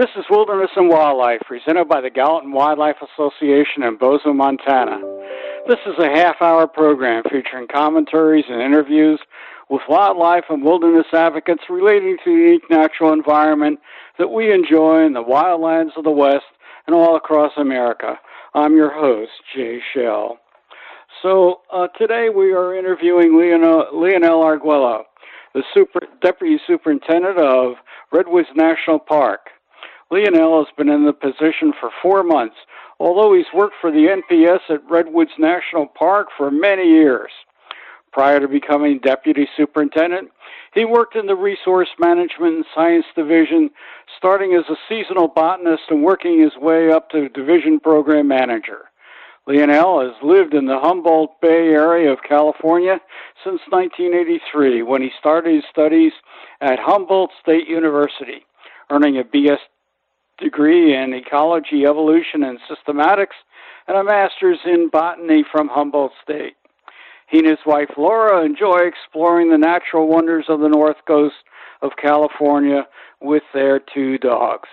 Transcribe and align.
This 0.00 0.08
is 0.16 0.24
Wilderness 0.30 0.70
and 0.76 0.88
Wildlife, 0.88 1.42
presented 1.46 1.86
by 1.86 2.00
the 2.00 2.08
Gallatin 2.08 2.52
Wildlife 2.52 2.96
Association 3.02 3.82
in 3.82 3.98
Bozeman, 3.98 4.38
Montana. 4.38 4.98
This 5.68 5.76
is 5.84 5.92
a 5.98 6.08
half 6.08 6.36
hour 6.40 6.66
program 6.66 7.22
featuring 7.24 7.68
commentaries 7.70 8.46
and 8.48 8.62
interviews 8.62 9.20
with 9.68 9.82
wildlife 9.90 10.44
and 10.48 10.64
wilderness 10.64 11.04
advocates 11.12 11.64
relating 11.68 12.16
to 12.24 12.30
the 12.30 12.44
unique 12.44 12.70
natural 12.70 13.12
environment 13.12 13.78
that 14.18 14.28
we 14.28 14.50
enjoy 14.50 15.04
in 15.04 15.12
the 15.12 15.22
wildlands 15.22 15.94
of 15.98 16.04
the 16.04 16.10
West 16.10 16.46
and 16.86 16.96
all 16.96 17.14
across 17.14 17.52
America. 17.58 18.18
I'm 18.54 18.76
your 18.76 18.98
host, 18.98 19.32
Jay 19.54 19.80
Shell. 19.92 20.38
So 21.20 21.60
uh, 21.70 21.88
today 21.98 22.30
we 22.34 22.54
are 22.54 22.74
interviewing 22.74 23.38
Leonel, 23.38 23.88
Leonel 23.92 24.42
Arguello, 24.42 25.04
the 25.52 25.62
super, 25.74 26.00
Deputy 26.22 26.58
Superintendent 26.66 27.36
of 27.36 27.74
Redwoods 28.10 28.48
National 28.56 28.98
Park. 28.98 29.40
Leonel 30.10 30.64
has 30.64 30.74
been 30.76 30.88
in 30.88 31.06
the 31.06 31.12
position 31.12 31.72
for 31.78 31.90
four 32.02 32.24
months, 32.24 32.56
although 32.98 33.32
he's 33.32 33.52
worked 33.54 33.76
for 33.80 33.90
the 33.90 34.08
NPS 34.08 34.60
at 34.68 34.90
Redwoods 34.90 35.30
National 35.38 35.86
Park 35.86 36.28
for 36.36 36.50
many 36.50 36.88
years. 36.88 37.30
Prior 38.12 38.40
to 38.40 38.48
becoming 38.48 38.98
Deputy 38.98 39.46
Superintendent, 39.56 40.30
he 40.74 40.84
worked 40.84 41.14
in 41.14 41.26
the 41.26 41.36
Resource 41.36 41.88
Management 42.00 42.56
and 42.56 42.64
Science 42.74 43.06
Division, 43.14 43.70
starting 44.16 44.52
as 44.54 44.64
a 44.68 44.76
seasonal 44.88 45.28
botanist 45.28 45.84
and 45.90 46.02
working 46.02 46.40
his 46.40 46.56
way 46.56 46.90
up 46.90 47.10
to 47.10 47.28
Division 47.28 47.78
Program 47.78 48.26
Manager. 48.26 48.90
Leonel 49.46 50.02
has 50.02 50.22
lived 50.22 50.54
in 50.54 50.66
the 50.66 50.78
Humboldt 50.78 51.40
Bay 51.40 51.68
area 51.68 52.12
of 52.12 52.18
California 52.28 53.00
since 53.44 53.60
1983 53.70 54.82
when 54.82 55.02
he 55.02 55.10
started 55.18 55.54
his 55.54 55.64
studies 55.70 56.12
at 56.60 56.78
Humboldt 56.80 57.30
State 57.40 57.68
University, 57.68 58.44
earning 58.90 59.18
a 59.18 59.24
BS 59.24 59.58
degree 60.40 60.94
in 60.96 61.12
ecology, 61.12 61.84
evolution, 61.84 62.42
and 62.42 62.58
systematics, 62.68 63.38
and 63.86 63.96
a 63.96 64.04
master's 64.04 64.58
in 64.64 64.88
botany 64.88 65.44
from 65.50 65.68
Humboldt 65.68 66.12
State. 66.22 66.56
He 67.28 67.38
and 67.38 67.46
his 67.48 67.58
wife 67.64 67.90
Laura 67.96 68.44
enjoy 68.44 68.80
exploring 68.80 69.50
the 69.50 69.58
natural 69.58 70.08
wonders 70.08 70.46
of 70.48 70.60
the 70.60 70.68
north 70.68 70.96
coast 71.06 71.36
of 71.82 71.92
California 72.00 72.86
with 73.20 73.44
their 73.54 73.78
two 73.78 74.18
dogs. 74.18 74.68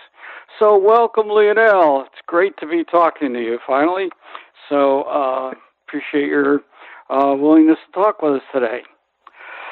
So, 0.60 0.78
welcome, 0.78 1.28
Leonel. 1.28 2.06
It's 2.08 2.22
great 2.26 2.58
to 2.58 2.68
be 2.68 2.84
talking 2.84 3.34
to 3.34 3.40
you 3.40 3.60
finally. 3.68 4.10
So, 4.70 5.04
uh, 5.04 5.54
appreciate 5.88 6.28
your 6.28 6.62
uh, 7.10 7.36
willingness 7.36 7.78
to 7.86 8.02
talk 8.02 8.22
with 8.22 8.34
us 8.34 8.42
today. 8.52 8.82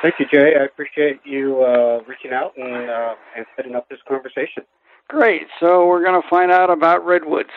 Thank 0.02 0.16
you, 0.20 0.27
Jay. 0.31 0.53
I 0.59 0.66
appreciate 0.66 1.22
you 1.23 1.64
uh, 1.64 2.02
reaching 2.08 2.31
out 2.31 2.55
and, 2.58 2.89
uh, 2.89 3.16
and 3.36 3.45
setting 3.55 3.73
up 3.73 3.89
this 3.89 4.00
conversation. 4.08 4.64
Great. 5.08 5.44
So 5.59 5.88
we're 5.88 6.03
going 6.03 6.22
to 6.22 6.28
find 6.30 6.52
out 6.52 6.70
about 6.70 7.06
Redwoods. 7.06 7.50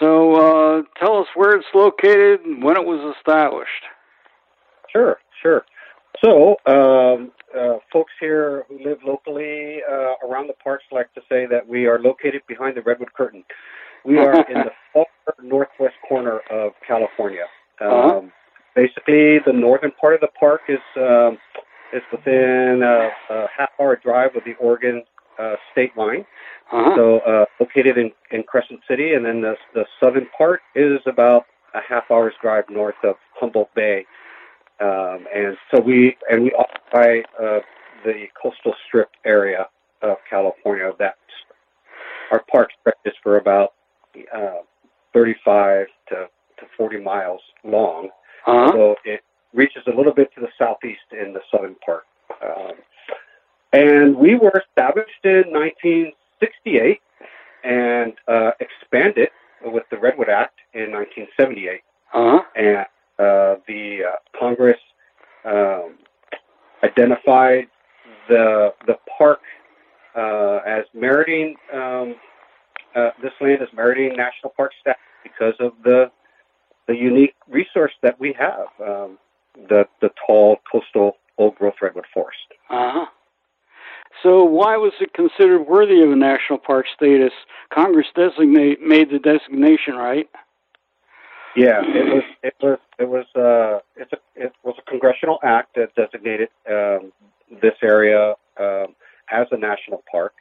So 0.00 0.34
uh, 0.34 0.82
tell 0.98 1.18
us 1.18 1.26
where 1.34 1.54
it's 1.56 1.66
located 1.74 2.40
and 2.40 2.62
when 2.62 2.76
it 2.76 2.84
was 2.84 3.14
established. 3.16 3.70
Sure, 4.90 5.18
sure. 5.42 5.64
So 6.24 6.56
um, 6.66 7.32
uh, 7.56 7.78
folks 7.92 8.12
here 8.18 8.64
who 8.68 8.82
live 8.84 8.98
locally 9.04 9.80
uh, 9.88 10.14
around 10.26 10.48
the 10.48 10.54
parks 10.62 10.84
like 10.90 11.12
to 11.14 11.20
say 11.28 11.46
that 11.46 11.66
we 11.68 11.86
are 11.86 11.98
located 12.00 12.42
behind 12.48 12.76
the 12.76 12.82
redwood 12.82 13.12
curtain. 13.14 13.44
We 14.04 14.18
are 14.18 14.34
in 14.48 14.54
the 14.54 14.70
far 14.92 15.06
northwest 15.42 15.94
corner 16.08 16.40
of 16.50 16.72
California. 16.86 17.44
Uh-huh. 17.80 17.94
Um, 17.94 18.10
uh-huh. 18.10 18.20
Basically, 18.74 19.38
the 19.46 19.52
northern 19.52 19.92
part 20.00 20.14
of 20.14 20.20
the 20.20 20.28
park 20.38 20.62
is 20.68 20.80
um, 20.96 21.38
is 21.92 22.02
within 22.10 22.82
a, 22.82 23.10
a 23.32 23.46
half 23.56 23.70
hour 23.78 23.96
drive 24.02 24.34
of 24.34 24.42
the 24.44 24.54
Oregon 24.54 25.04
uh, 25.38 25.54
state 25.70 25.96
line. 25.96 26.24
Uh-huh. 26.74 26.96
So 26.96 27.18
uh, 27.20 27.44
located 27.60 27.98
in, 27.98 28.10
in 28.30 28.42
Crescent 28.42 28.80
City, 28.88 29.14
and 29.14 29.24
then 29.24 29.40
the 29.40 29.54
the 29.74 29.84
southern 30.02 30.26
part 30.36 30.60
is 30.74 31.00
about 31.06 31.46
a 31.74 31.80
half 31.86 32.04
hour's 32.10 32.34
drive 32.42 32.64
north 32.68 32.96
of 33.04 33.16
Humboldt 33.38 33.74
Bay. 33.74 34.06
Um, 34.80 35.26
and 35.34 35.56
so 35.70 35.80
we 35.80 36.16
and 36.30 36.42
we 36.42 36.52
occupy 36.52 37.20
uh, 37.40 37.60
the 38.04 38.26
coastal 38.40 38.74
strip 38.86 39.10
area 39.24 39.68
of 40.02 40.16
California. 40.28 40.90
That 40.98 41.16
our 42.30 42.42
park 42.50 42.70
stretches 42.80 43.18
for 43.22 43.36
about 43.36 43.74
uh, 44.34 44.62
35 45.12 45.86
to, 46.08 46.14
to 46.14 46.66
40 46.76 47.00
miles 47.00 47.40
long. 47.62 48.08
Uh-huh. 48.46 48.72
So 48.72 48.96
it 49.04 49.20
reaches 49.52 49.82
a 49.86 49.96
little 49.96 50.12
bit 50.12 50.34
to 50.34 50.40
the 50.40 50.48
southeast 50.58 51.12
in 51.12 51.32
the 51.32 51.40
southern 51.50 51.76
part. 51.86 52.02
Um, 52.42 52.72
and 53.72 54.16
we 54.16 54.34
were 54.34 54.62
established 54.68 55.24
in 55.24 55.44
1968 56.44 57.00
and 57.64 58.12
uh, 58.28 58.50
expanded 58.60 59.30
with 59.64 59.84
the 59.90 59.98
Redwood 59.98 60.28
Act 60.28 60.58
in 60.74 60.92
1978. 60.92 61.80
Uh-huh. 62.12 62.42
And 62.54 62.86
uh, 63.18 63.60
the 63.66 64.00
uh, 64.04 64.38
Congress 64.38 64.78
um, 65.44 65.94
identified 66.82 67.68
the 68.28 68.74
the 68.86 68.96
park 69.18 69.40
uh, 70.16 70.60
as 70.66 70.84
meriting 70.94 71.56
um, 71.72 72.16
uh, 72.94 73.10
this 73.22 73.32
land 73.40 73.62
as 73.62 73.68
meriting 73.74 74.16
national 74.16 74.52
park 74.56 74.72
status 74.80 75.00
because 75.22 75.54
of 75.60 75.72
the 75.82 76.10
the 76.86 76.94
unique 76.94 77.34
resource 77.48 77.92
that 78.02 78.18
we 78.20 78.34
have, 78.38 78.66
um, 78.80 79.18
the 79.68 79.86
the 80.00 80.10
tall 80.26 80.58
coastal 80.70 81.16
old 81.38 81.54
growth 81.56 81.74
redwood 81.80 82.04
forest. 82.12 82.38
Uh-huh. 82.70 83.06
So 84.22 84.44
why 84.44 84.76
was 84.76 84.92
it 85.00 85.12
considered 85.12 85.64
worthy 85.64 86.02
of 86.02 86.10
a 86.10 86.16
national 86.16 86.58
park 86.58 86.86
status? 86.94 87.32
Congress 87.72 88.06
designate 88.14 88.80
made 88.80 89.10
the 89.10 89.18
designation, 89.18 89.94
right? 89.94 90.28
Yeah, 91.56 91.82
it 91.84 92.12
was 92.12 92.24
it 92.42 92.54
was 92.60 92.78
it 92.98 93.08
was 93.08 93.26
uh 93.36 93.80
it's 93.96 94.12
a 94.12 94.16
it 94.34 94.52
was 94.64 94.74
a 94.78 94.90
congressional 94.90 95.38
act 95.44 95.76
that 95.76 95.94
designated 95.94 96.48
um, 96.68 97.12
this 97.62 97.74
area 97.80 98.34
um, 98.58 98.94
as 99.30 99.46
a 99.52 99.56
national 99.56 100.02
park, 100.10 100.32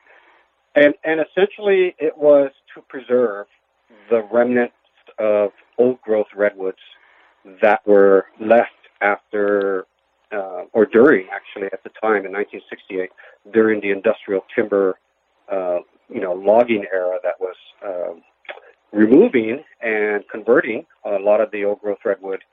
and 0.75 0.95
and 1.03 1.19
essentially 1.19 1.95
it 1.99 2.17
was 2.17 2.51
to 2.73 2.81
preserve 2.81 3.45
the 4.09 4.23
remnants 4.31 4.73
of 5.19 5.51
old 5.77 6.01
growth 6.01 6.27
redwoods 6.35 6.79
that 7.61 7.85
were 7.85 8.25
left 8.39 8.71
after 9.01 9.85
uh, 10.33 10.63
or 10.73 10.85
during 10.85 11.27
actually 11.29 11.67
at 11.71 11.83
the 11.83 11.89
time 12.01 12.25
in 12.25 12.31
1968 12.31 13.09
during 13.53 13.79
the 13.81 13.91
industrial 13.91 14.43
timber 14.55 14.97
uh, 15.51 15.79
you 16.09 16.21
know 16.21 16.33
logging 16.33 16.85
era 16.91 17.17
that 17.23 17.39
was 17.39 17.55
um, 17.85 18.21
removing 18.91 19.63
and 19.81 20.23
converting 20.29 20.85
a 21.05 21.19
lot 21.19 21.41
of 21.41 21.51
the 21.51 21.65
old 21.65 21.81
growth 21.81 21.99
redwood 22.05 22.43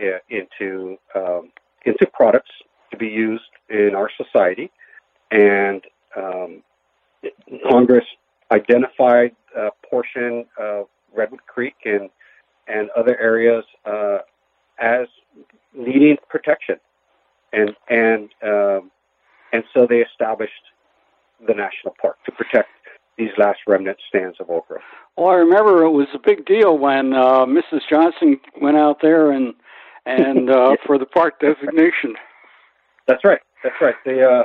uh, 0.00 0.18
into 0.30 0.96
um, 1.14 1.50
into 1.84 2.06
products 2.12 2.50
to 2.90 2.96
be 2.96 3.06
used 3.06 3.42
in 3.68 3.94
our 3.94 4.10
society. 4.16 4.70
And 5.30 5.82
um, 6.16 6.62
Congress 7.70 8.04
identified 8.50 9.34
a 9.56 9.70
portion 9.88 10.46
of 10.58 10.86
Redwood 11.14 11.46
Creek 11.46 11.74
and 11.84 12.10
and 12.68 12.90
other 12.96 13.18
areas 13.20 13.64
uh, 13.84 14.18
as 14.78 15.06
needing 15.74 16.16
protection, 16.28 16.76
and 17.52 17.74
and 17.88 18.30
um, 18.42 18.90
and 19.52 19.64
so 19.74 19.86
they 19.86 19.98
established 19.98 20.52
the 21.46 21.54
national 21.54 21.94
park 22.00 22.16
to 22.24 22.32
protect 22.32 22.68
these 23.18 23.30
last 23.36 23.60
remnant 23.66 23.98
stands 24.08 24.38
of 24.40 24.48
old 24.50 24.66
growth. 24.66 24.82
Well, 25.16 25.28
I 25.28 25.34
remember 25.34 25.82
it 25.84 25.90
was 25.90 26.08
a 26.14 26.18
big 26.18 26.46
deal 26.46 26.78
when 26.78 27.12
uh, 27.12 27.44
Mrs. 27.44 27.80
Johnson 27.88 28.40
went 28.60 28.76
out 28.76 28.98
there 29.02 29.30
and 29.30 29.54
and 30.06 30.50
uh, 30.50 30.76
for 30.86 30.98
the 30.98 31.06
park 31.06 31.40
designation. 31.40 32.14
That's 33.06 33.24
right. 33.24 33.40
That's 33.62 33.76
right. 33.80 33.94
The 34.04 34.24
uh, 34.24 34.44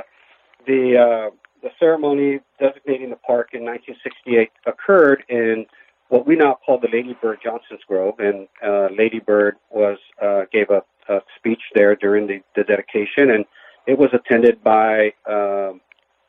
the 0.66 0.96
uh, 0.96 1.30
the 1.62 1.70
ceremony 1.78 2.40
designating 2.60 3.10
the 3.10 3.16
park 3.16 3.50
in 3.52 3.64
1968 3.64 4.50
occurred 4.66 5.24
in 5.28 5.66
what 6.08 6.26
we 6.26 6.36
now 6.36 6.58
call 6.64 6.78
the 6.78 6.88
Lady 6.92 7.16
Bird 7.20 7.38
Johnson's 7.42 7.80
Grove, 7.86 8.18
and 8.18 8.48
uh, 8.64 8.88
Lady 8.96 9.20
Bird 9.20 9.56
was 9.70 9.98
uh, 10.22 10.42
gave 10.52 10.70
a, 10.70 10.82
a 11.08 11.20
speech 11.36 11.62
there 11.74 11.96
during 11.96 12.26
the, 12.26 12.40
the 12.56 12.64
dedication, 12.64 13.30
and 13.30 13.44
it 13.86 13.98
was 13.98 14.10
attended 14.12 14.62
by, 14.62 15.12
um, 15.28 15.80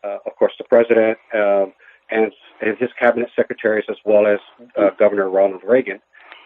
uh, 0.04 0.18
of 0.26 0.36
course, 0.38 0.54
the 0.58 0.64
president 0.64 1.18
um, 1.34 1.74
and 2.12 2.32
and 2.62 2.78
his 2.78 2.90
cabinet 3.00 3.30
secretaries, 3.36 3.86
as 3.90 3.98
well 4.06 4.28
as 4.28 4.40
uh, 4.78 4.90
Governor 4.98 5.30
Ronald 5.30 5.62
Reagan 5.66 6.00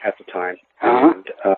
at 0.04 0.16
the 0.18 0.24
time. 0.32 0.58
Uh-huh. 0.82 1.14
And 1.16 1.26
uh, 1.46 1.56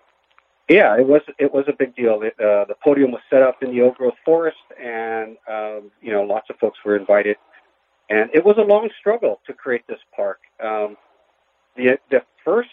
yeah, 0.69 0.97
it 0.97 1.07
was 1.07 1.21
it 1.37 1.53
was 1.53 1.65
a 1.67 1.73
big 1.73 1.95
deal. 1.95 2.21
It, 2.21 2.33
uh, 2.39 2.65
the 2.65 2.75
podium 2.83 3.11
was 3.11 3.21
set 3.29 3.41
up 3.41 3.61
in 3.61 3.71
the 3.71 3.81
old 3.81 3.95
growth 3.95 4.15
forest, 4.23 4.57
and 4.81 5.37
um, 5.49 5.91
you 6.01 6.11
know 6.11 6.23
lots 6.23 6.49
of 6.49 6.57
folks 6.57 6.79
were 6.85 6.95
invited. 6.95 7.37
And 8.09 8.29
it 8.33 8.45
was 8.45 8.55
a 8.57 8.61
long 8.61 8.89
struggle 8.99 9.41
to 9.47 9.53
create 9.53 9.83
this 9.87 9.99
park. 10.15 10.39
Um, 10.63 10.97
the 11.75 11.97
the 12.09 12.21
first 12.43 12.69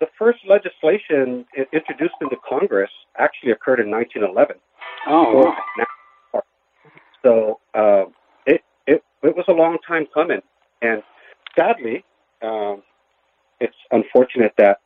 the 0.00 0.06
first 0.18 0.38
legislation 0.48 1.44
introduced 1.72 2.14
into 2.20 2.36
Congress 2.48 2.90
actually 3.18 3.52
occurred 3.52 3.80
in 3.80 3.90
1911. 3.90 4.56
Oh, 5.06 5.54
wow. 6.34 6.42
so 7.22 7.60
uh, 7.74 8.04
it 8.46 8.62
it 8.86 9.04
it 9.22 9.36
was 9.36 9.44
a 9.48 9.52
long 9.52 9.78
time 9.86 10.06
coming, 10.12 10.40
and 10.82 11.02
sadly, 11.56 12.04
um, 12.42 12.82
it's 13.60 13.76
unfortunate 13.90 14.52
that 14.58 14.80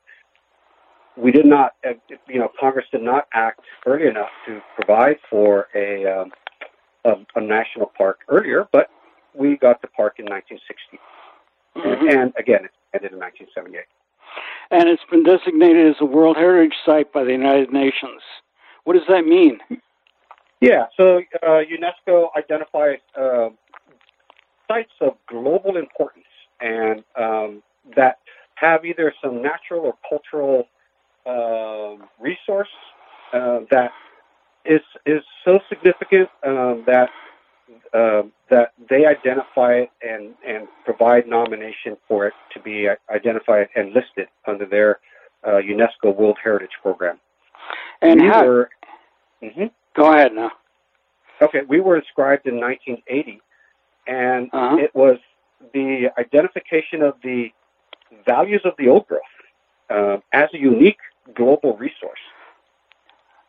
we 1.17 1.31
did 1.31 1.47
not, 1.47 1.73
uh, 1.87 1.93
you 2.29 2.41
know, 2.41 2.51
Congress 2.59 2.87
did 2.91 3.03
not 3.03 3.29
act 3.33 3.61
early 3.87 4.09
enough 4.09 4.31
to 4.47 4.61
provide 4.75 5.17
for 5.31 5.69
a, 5.75 6.05
um, 6.07 6.33
a, 7.05 7.13
a 7.37 7.41
national 7.41 7.93
park 7.97 8.21
earlier, 8.29 8.67
but 8.73 8.89
we 9.33 9.57
got 9.57 9.81
the 9.81 9.89
park 9.89 10.15
in 10.19 10.27
1960. 10.27 10.99
Mm-hmm. 11.77 12.09
And, 12.09 12.19
and, 12.19 12.33
again, 12.37 12.65
it 12.65 12.73
ended 12.93 13.13
in 13.13 13.19
1978. 13.21 13.85
And 14.71 14.89
it's 14.89 15.03
been 15.11 15.23
designated 15.23 15.89
as 15.89 15.97
a 16.01 16.05
World 16.05 16.37
Heritage 16.37 16.75
Site 16.85 17.13
by 17.13 17.25
the 17.25 17.33
United 17.33 17.73
Nations. 17.73 18.23
What 18.85 18.95
does 18.95 19.07
that 19.09 19.27
mean? 19.27 19.61
Yeah, 20.61 20.87
so 20.97 21.19
uh, 21.43 21.63
UNESCO 21.71 22.29
identifies 22.37 22.99
uh, 23.19 23.51
sites 24.69 24.93
of 25.01 25.15
global 25.29 25.77
importance 25.77 26.25
and 26.61 27.05
um, 27.17 27.63
that 27.97 28.19
have 28.55 28.85
either 28.85 29.13
some 29.23 29.43
natural 29.43 29.83
or 29.83 29.95
cultural 30.09 30.69
uh, 31.27 32.03
resource 32.21 32.69
uh, 33.33 33.61
that 33.71 33.91
is 34.65 34.81
is 35.05 35.23
so 35.45 35.61
significant 35.69 36.29
um, 36.47 36.85
that 36.87 37.11
uh, 37.93 38.23
that 38.51 38.73
they 38.91 39.07
identify 39.07 39.75
it 39.75 39.91
and 40.03 40.35
and 40.47 40.69
provide 40.85 41.27
nomination 41.27 41.97
for 42.07 42.27
it 42.27 42.35
to 42.53 42.61
be 42.61 42.89
identified 43.11 43.69
and 43.75 43.93
listed 43.93 44.29
under 44.47 44.67
their 44.67 45.01
uh, 45.45 45.61
UNESCO 45.61 46.15
World 46.15 46.39
Heritage 46.43 46.77
Program. 46.83 47.19
And 48.03 48.21
we 48.21 48.29
how? 48.29 48.45
Were, 48.45 48.71
mm-hmm. 49.43 49.67
Go 49.97 50.13
ahead 50.13 50.33
now. 50.35 50.51
Okay, 51.41 51.63
we 51.69 51.81
were 51.81 51.97
inscribed 51.97 52.47
in 52.47 52.61
1980, 52.61 53.41
and 54.07 54.49
uh-huh. 54.53 54.77
it 54.77 54.95
was 54.95 55.19
the 55.73 56.09
identification 56.19 57.03
of 57.03 57.15
the 57.23 57.49
values 58.27 58.63
of 58.65 58.75
the 58.79 58.89
old 58.89 59.07
growth 59.07 59.23
uh, 59.91 60.19
as 60.33 60.49
a 60.55 60.59
unique 60.59 60.99
global 61.35 61.77
resource. 61.77 62.21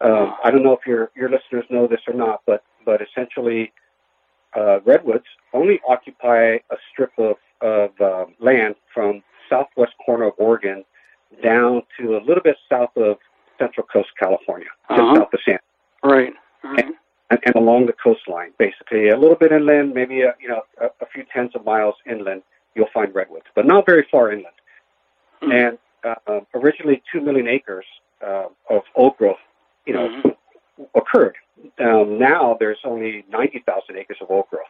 Um, 0.01 0.35
I 0.43 0.51
don't 0.51 0.63
know 0.63 0.73
if 0.73 0.85
your 0.85 1.11
your 1.15 1.29
listeners 1.29 1.65
know 1.69 1.87
this 1.87 2.01
or 2.07 2.13
not, 2.13 2.41
but 2.45 2.63
but 2.85 3.01
essentially, 3.01 3.71
uh, 4.55 4.79
redwoods 4.81 5.25
only 5.53 5.79
occupy 5.87 6.55
a 6.69 6.77
strip 6.91 7.11
of 7.17 7.35
of 7.61 7.89
uh, 8.01 8.25
land 8.39 8.75
from 8.93 9.23
southwest 9.49 9.93
corner 10.05 10.25
of 10.25 10.33
Oregon 10.37 10.83
down 11.41 11.81
to 11.99 12.17
a 12.17 12.19
little 12.19 12.43
bit 12.43 12.57
south 12.69 12.95
of 12.95 13.17
Central 13.57 13.85
Coast 13.87 14.09
California, 14.19 14.67
just 14.89 14.99
uh-huh. 14.99 15.15
south 15.15 15.33
of 15.33 15.39
San. 15.45 15.59
Right. 16.03 16.33
right. 16.63 16.85
And, 16.85 16.93
and, 17.29 17.39
and, 17.45 17.55
along 17.55 17.87
the 17.87 17.93
coastline, 17.93 18.51
basically 18.59 19.09
a 19.09 19.17
little 19.17 19.35
bit 19.35 19.51
inland, 19.51 19.93
maybe 19.93 20.21
a, 20.21 20.35
you 20.39 20.47
know 20.47 20.61
a, 20.79 20.87
a, 21.01 21.07
few 21.13 21.23
tens 21.33 21.51
of 21.55 21.65
miles 21.65 21.95
inland, 22.09 22.43
you'll 22.75 22.89
find 22.93 23.13
redwoods, 23.15 23.45
but 23.55 23.65
not 23.65 23.85
very 23.85 24.05
far 24.11 24.31
inland. 24.31 24.55
Mm-hmm. 25.41 25.51
And 25.51 25.77
uh, 26.27 26.41
originally, 26.53 27.01
two 27.11 27.21
million 27.21 27.47
acres 27.47 27.85
uh, 28.25 28.45
of 28.69 28.83
old 28.95 29.17
growth, 29.17 29.37
you 29.85 29.93
know, 29.93 30.09
mm-hmm. 30.09 30.83
occurred. 30.93 31.35
Um, 31.79 32.17
now 32.17 32.55
there's 32.59 32.79
only 32.83 33.25
ninety 33.29 33.63
thousand 33.65 33.97
acres 33.97 34.17
of 34.21 34.31
old 34.31 34.45
growth 34.49 34.63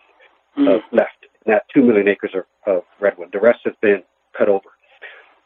mm-hmm. 0.57 0.95
left. 0.95 1.25
that 1.45 1.63
two 1.73 1.83
million 1.83 2.07
acres 2.07 2.31
of, 2.33 2.45
of, 2.65 2.83
redwood. 2.99 3.29
The 3.31 3.39
rest 3.39 3.59
has 3.65 3.75
been 3.81 4.01
cut 4.37 4.49
over. 4.49 4.69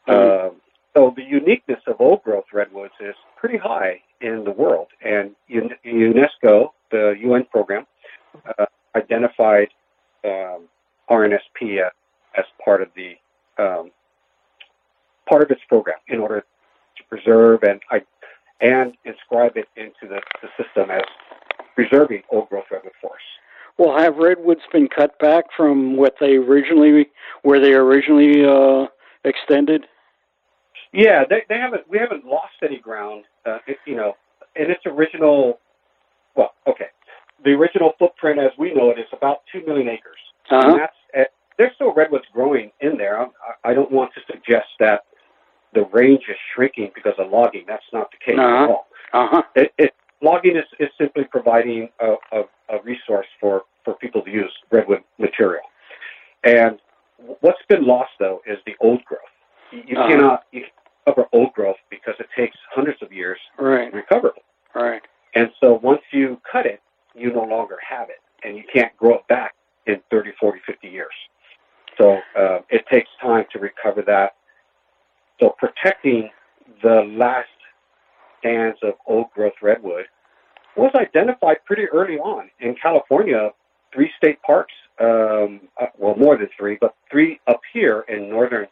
Uh, 0.08 0.50
so 0.96 1.12
the 1.14 1.22
uniqueness 1.22 1.80
of 1.86 2.00
old 2.00 2.22
growth 2.24 2.46
redwoods 2.52 2.94
is 3.00 3.14
pretty 3.36 3.58
high 3.58 4.00
in 4.20 4.44
the 4.44 4.50
world, 4.50 4.88
and 5.02 5.34
UNESCO, 5.50 6.70
the 6.90 7.14
UN 7.20 7.44
program, 7.44 7.86
uh, 8.58 8.66
identified 8.96 9.68
um, 10.24 10.68
RNSP 11.08 11.84
as, 11.84 11.92
as 12.36 12.44
part 12.64 12.82
of 12.82 12.88
the 12.96 13.14
um, 13.62 13.90
part 15.28 15.42
of 15.42 15.50
its 15.50 15.60
program 15.68 15.98
in 16.08 16.18
order 16.18 16.40
to 16.96 17.02
preserve 17.08 17.62
and 17.62 17.80
and 18.60 18.94
inscribe 19.04 19.56
it 19.56 19.68
into 19.76 20.02
the, 20.02 20.20
the 20.42 20.48
system 20.62 20.90
as 20.90 21.02
preserving 21.80 22.22
old 22.30 22.48
growth 22.48 22.64
redwood 22.70 22.92
forests. 23.00 23.26
Well, 23.78 23.96
have 23.96 24.16
redwoods 24.16 24.60
been 24.72 24.88
cut 24.88 25.18
back 25.18 25.44
from 25.56 25.96
what 25.96 26.16
they 26.20 26.36
originally 26.36 27.08
where 27.42 27.60
they 27.60 27.72
originally 27.72 28.44
uh, 28.44 28.88
extended? 29.24 29.86
Yeah, 30.92 31.24
they, 31.28 31.44
they 31.48 31.56
haven't. 31.56 31.88
We 31.88 31.98
haven't 31.98 32.24
lost 32.24 32.54
any 32.62 32.78
ground. 32.78 33.24
Uh, 33.46 33.58
it, 33.66 33.78
you 33.86 33.96
know, 33.96 34.16
in 34.56 34.70
its 34.70 34.82
original. 34.84 35.60
Well, 36.36 36.52
okay, 36.66 36.88
the 37.44 37.50
original 37.50 37.92
footprint 37.98 38.38
as 38.38 38.50
we 38.58 38.74
know 38.74 38.90
it 38.90 38.98
is 38.98 39.06
about 39.12 39.38
two 39.50 39.64
million 39.66 39.88
acres. 39.88 40.18
Uh-huh. 40.50 40.70
And 40.70 40.80
that's 40.80 40.96
uh, 41.18 41.24
there's 41.56 41.74
still 41.76 41.94
redwoods 41.94 42.26
growing 42.34 42.72
in 42.80 42.98
there. 42.98 43.20
I, 43.20 43.26
I 43.64 43.74
don't 43.74 43.90
want 43.90 44.10
to 44.14 44.20
suggest 44.30 44.68
that 44.80 45.04
the 45.72 45.84
range 45.92 46.24
is 46.28 46.36
shrinking 46.54 46.90
because 46.94 47.14
of 47.18 47.30
logging. 47.30 47.64
That's 47.66 47.84
not 47.92 48.10
the 48.10 48.18
case 48.32 48.38
uh-huh. 48.38 48.64
at 48.64 48.68
all. 48.68 48.86
Uh-huh. 49.12 49.42
It, 49.54 49.72
it, 49.78 49.94
logging 50.22 50.56
is, 50.56 50.64
is 50.78 50.88
simply 50.98 51.24
providing 51.24 51.88
a, 52.00 52.14
a, 52.32 52.42
a 52.68 52.82
resource 52.82 53.26
for, 53.40 53.62
for 53.84 53.94
people 53.94 54.22
to 54.22 54.30
use 54.30 54.52
redwood 54.70 55.02
material. 55.18 55.62
And 56.44 56.78
what's 57.40 57.60
been 57.68 57.86
lost, 57.86 58.12
though, 58.18 58.40
is 58.46 58.58
the 58.66 58.74
old 58.80 59.04
growth. 59.04 59.20
You, 59.72 59.96
uh-huh. 59.96 60.08
cannot 60.08 60.44
you 60.52 60.64
recover 61.06 61.28
old 61.32 61.52
growth 61.52 61.76
because 61.90 62.14
it 62.18 62.26
takes 62.36 62.56
hundreds 62.74 63.02
of 63.02 63.12
years 63.12 63.38
right. 63.58 63.90
to 63.90 63.96
recover 63.96 64.32
Right. 64.74 65.02
And 65.34 65.50
so 65.60 65.80
once 65.82 66.02
you 66.12 66.40
cut 66.50 66.66
it, 66.66 66.80
you 67.14 67.32
no 67.32 67.44
longer 67.44 67.76
have 67.88 68.08
it, 68.08 68.20
and 68.44 68.56
you 68.56 68.64
can't 68.72 68.96
grow 68.96 69.16
it 69.16 69.26
back 69.28 69.54
in 69.86 70.00
30, 70.10 70.32
40, 70.38 70.60
50 70.66 70.88
years. 70.88 71.12
So 71.98 72.18
uh, 72.38 72.60
it 72.68 72.84
takes 72.90 73.08
time 73.20 73.44
to 73.52 73.58
recover 73.58 74.02
that 74.02 74.34
so 75.40 75.54
protecting 75.58 76.30
the 76.82 77.02
last 77.16 77.48
stands 78.40 78.78
of 78.82 78.94
old 79.06 79.30
growth 79.32 79.54
redwood 79.62 80.06
was 80.76 80.92
identified 80.94 81.58
pretty 81.64 81.86
early 81.92 82.18
on. 82.18 82.50
In 82.60 82.74
California, 82.74 83.50
three 83.92 84.10
state 84.16 84.40
parks, 84.42 84.72
um, 85.00 85.60
uh, 85.80 85.86
well, 85.98 86.16
more 86.16 86.36
than 86.36 86.48
three, 86.56 86.78
but 86.80 86.94
three 87.10 87.40
up 87.46 87.60
here 87.72 88.04
in 88.08 88.28
northern, 88.28 88.66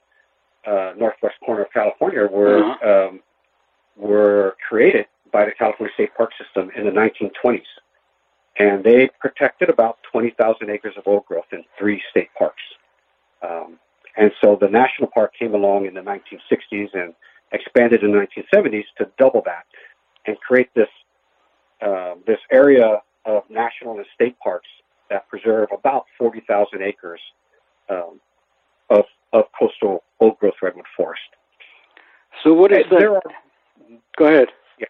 uh, 0.67 0.93
northwest 0.97 1.37
corner 1.45 1.63
of 1.63 1.73
California 1.73 2.27
were, 2.27 2.65
uh-huh. 2.65 3.09
um, 3.09 3.21
were 3.97 4.57
created 4.67 5.07
by 5.33 5.45
the 5.45 5.53
California 5.53 5.93
State 5.95 6.15
Park 6.17 6.31
System 6.43 6.71
in 6.77 6.85
the 6.85 6.91
1920s. 6.91 7.63
And 8.59 8.83
they 8.83 9.09
protected 9.21 9.69
about 9.69 9.99
20,000 10.11 10.69
acres 10.71 10.95
of 10.97 11.07
old 11.07 11.27
growth 11.27 11.47
in 11.53 11.65
three 11.79 12.03
state 12.11 12.29
parks. 12.37 12.63
Um, 13.43 13.79
and 14.17 14.33
so 14.41 14.59
the 14.61 14.69
national 14.69 15.11
park 15.15 15.33
came 15.39 15.55
along 15.55 15.87
in 15.87 15.95
the 15.95 16.01
1960s 16.01 16.89
and 16.93 17.15
expanded 17.53 18.03
in 18.03 18.13
the 18.13 18.19
1970s 18.19 18.85
to 18.99 19.09
double 19.19 19.43
that 19.45 19.65
and 20.27 20.39
create 20.41 20.69
this 20.75 20.89
uh, 21.81 22.15
this 22.27 22.39
area 22.51 23.01
of 23.25 23.43
national 23.49 23.97
and 23.97 24.07
state 24.15 24.39
parks 24.41 24.67
that 25.11 25.29
preserve 25.29 25.69
about 25.73 26.07
40,000 26.19 26.83
acres 26.83 27.21
um, 27.89 28.21
of 28.91 29.05
of 29.33 29.45
coastal 29.59 30.03
old 30.21 30.39
growth 30.39 30.55
redwood 30.63 30.87
forest. 30.97 31.21
So 32.43 32.53
what 32.55 32.73
is 32.73 32.85
that? 32.91 33.03
Are, 33.03 33.23
Go 34.17 34.27
ahead. 34.27 34.49
Yeah. 34.79 34.87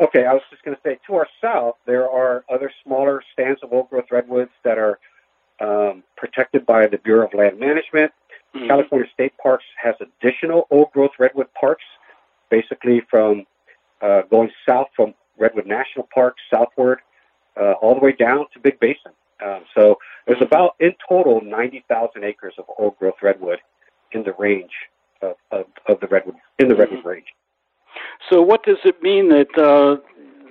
Okay, 0.00 0.24
I 0.24 0.32
was 0.32 0.42
just 0.50 0.62
going 0.64 0.76
to 0.76 0.82
say 0.82 0.98
to 1.06 1.14
our 1.14 1.26
south 1.40 1.76
there 1.86 2.10
are 2.10 2.44
other 2.52 2.70
smaller 2.84 3.22
stands 3.32 3.60
of 3.62 3.72
old 3.72 3.90
growth 3.90 4.06
redwoods 4.10 4.50
that 4.64 4.78
are 4.78 4.98
um, 5.60 6.02
protected 6.16 6.66
by 6.66 6.86
the 6.86 6.98
Bureau 6.98 7.26
of 7.26 7.34
Land 7.34 7.58
Management 7.58 8.12
Mm-hmm. 8.62 8.70
California 8.70 9.08
State 9.12 9.32
Parks 9.42 9.64
has 9.82 9.94
additional 10.00 10.66
old 10.70 10.92
growth 10.92 11.12
redwood 11.18 11.48
parks, 11.58 11.84
basically 12.50 13.02
from 13.10 13.44
uh, 14.00 14.22
going 14.30 14.50
south 14.68 14.88
from 14.96 15.14
Redwood 15.38 15.66
National 15.66 16.08
Park 16.12 16.36
southward 16.52 17.00
uh, 17.60 17.72
all 17.82 17.94
the 17.94 18.00
way 18.00 18.12
down 18.12 18.46
to 18.52 18.60
Big 18.60 18.78
Basin. 18.80 19.12
Um, 19.44 19.64
so 19.74 19.98
there's 20.26 20.36
mm-hmm. 20.36 20.44
about 20.44 20.76
in 20.80 20.94
total 21.08 21.40
90,000 21.42 22.24
acres 22.24 22.54
of 22.58 22.64
old 22.78 22.98
growth 22.98 23.16
redwood 23.22 23.58
in 24.12 24.22
the 24.22 24.32
range 24.38 24.72
of, 25.20 25.34
of, 25.50 25.66
of 25.88 26.00
the 26.00 26.06
redwood 26.06 26.36
in 26.58 26.68
the 26.68 26.74
redwood 26.74 27.00
mm-hmm. 27.00 27.08
range. 27.08 27.26
So 28.30 28.40
what 28.40 28.62
does 28.64 28.78
it 28.84 29.02
mean 29.02 29.28
that 29.30 29.58
uh, 29.58 29.96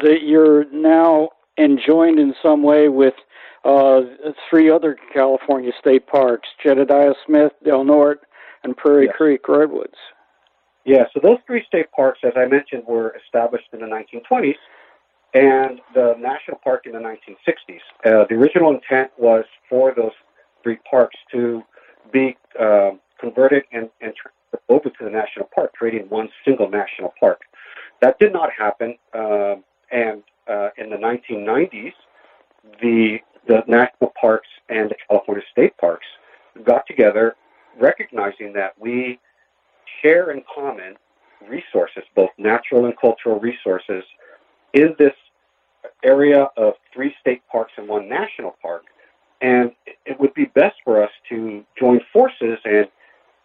that 0.03 0.23
you're 0.23 0.65
now 0.71 1.29
enjoined 1.57 2.19
in 2.19 2.33
some 2.41 2.63
way 2.63 2.89
with 2.89 3.13
uh, 3.63 4.01
three 4.49 4.69
other 4.69 4.97
California 5.13 5.71
state 5.79 6.07
parks: 6.07 6.49
Jedediah 6.63 7.13
Smith, 7.25 7.53
Del 7.63 7.83
Norte, 7.83 8.21
and 8.63 8.75
Prairie 8.75 9.05
yes. 9.05 9.15
Creek 9.15 9.47
Redwoods. 9.47 9.97
Yeah, 10.85 11.05
so 11.13 11.19
those 11.21 11.37
three 11.45 11.63
state 11.67 11.91
parks, 11.91 12.19
as 12.23 12.33
I 12.35 12.45
mentioned, 12.45 12.83
were 12.87 13.15
established 13.23 13.67
in 13.71 13.81
the 13.81 13.85
1920s, 13.85 14.55
and 15.33 15.79
the 15.93 16.15
national 16.17 16.57
park 16.63 16.85
in 16.85 16.93
the 16.93 16.99
1960s. 16.99 17.79
Uh, 18.03 18.25
the 18.27 18.35
original 18.35 18.73
intent 18.73 19.11
was 19.17 19.45
for 19.69 19.93
those 19.95 20.11
three 20.63 20.77
parks 20.89 21.15
to 21.31 21.63
be 22.11 22.35
uh, 22.59 22.91
converted 23.19 23.63
and, 23.71 23.89
and 24.01 24.13
transferred 24.15 24.63
over 24.69 24.89
to 24.89 25.03
the 25.03 25.09
national 25.09 25.47
park, 25.53 25.71
creating 25.73 26.09
one 26.09 26.29
single 26.43 26.69
national 26.69 27.13
park. 27.19 27.41
That 28.01 28.17
did 28.19 28.33
not 28.33 28.49
happen, 28.51 28.97
um, 29.13 29.63
and 29.91 30.23
uh, 30.47 30.69
in 30.77 30.89
the 30.89 30.97
1990s, 30.97 31.93
the 32.81 33.19
the 33.47 33.63
national 33.67 34.13
parks 34.19 34.47
and 34.69 34.89
the 34.89 34.95
California 35.07 35.43
state 35.51 35.75
parks 35.77 36.05
got 36.63 36.85
together 36.87 37.35
recognizing 37.79 38.53
that 38.53 38.73
we 38.79 39.19
share 40.01 40.31
in 40.31 40.43
common 40.53 40.95
resources, 41.47 42.03
both 42.15 42.29
natural 42.37 42.85
and 42.85 42.93
cultural 42.99 43.39
resources, 43.39 44.03
in 44.73 44.95
this 44.99 45.13
area 46.03 46.47
of 46.57 46.73
three 46.93 47.13
state 47.19 47.41
parks 47.51 47.71
and 47.77 47.87
one 47.87 48.07
national 48.07 48.55
park. 48.61 48.83
And 49.41 49.71
it 50.05 50.19
would 50.19 50.33
be 50.33 50.45
best 50.45 50.75
for 50.83 51.03
us 51.03 51.09
to 51.29 51.63
join 51.79 51.99
forces 52.13 52.59
and 52.65 52.87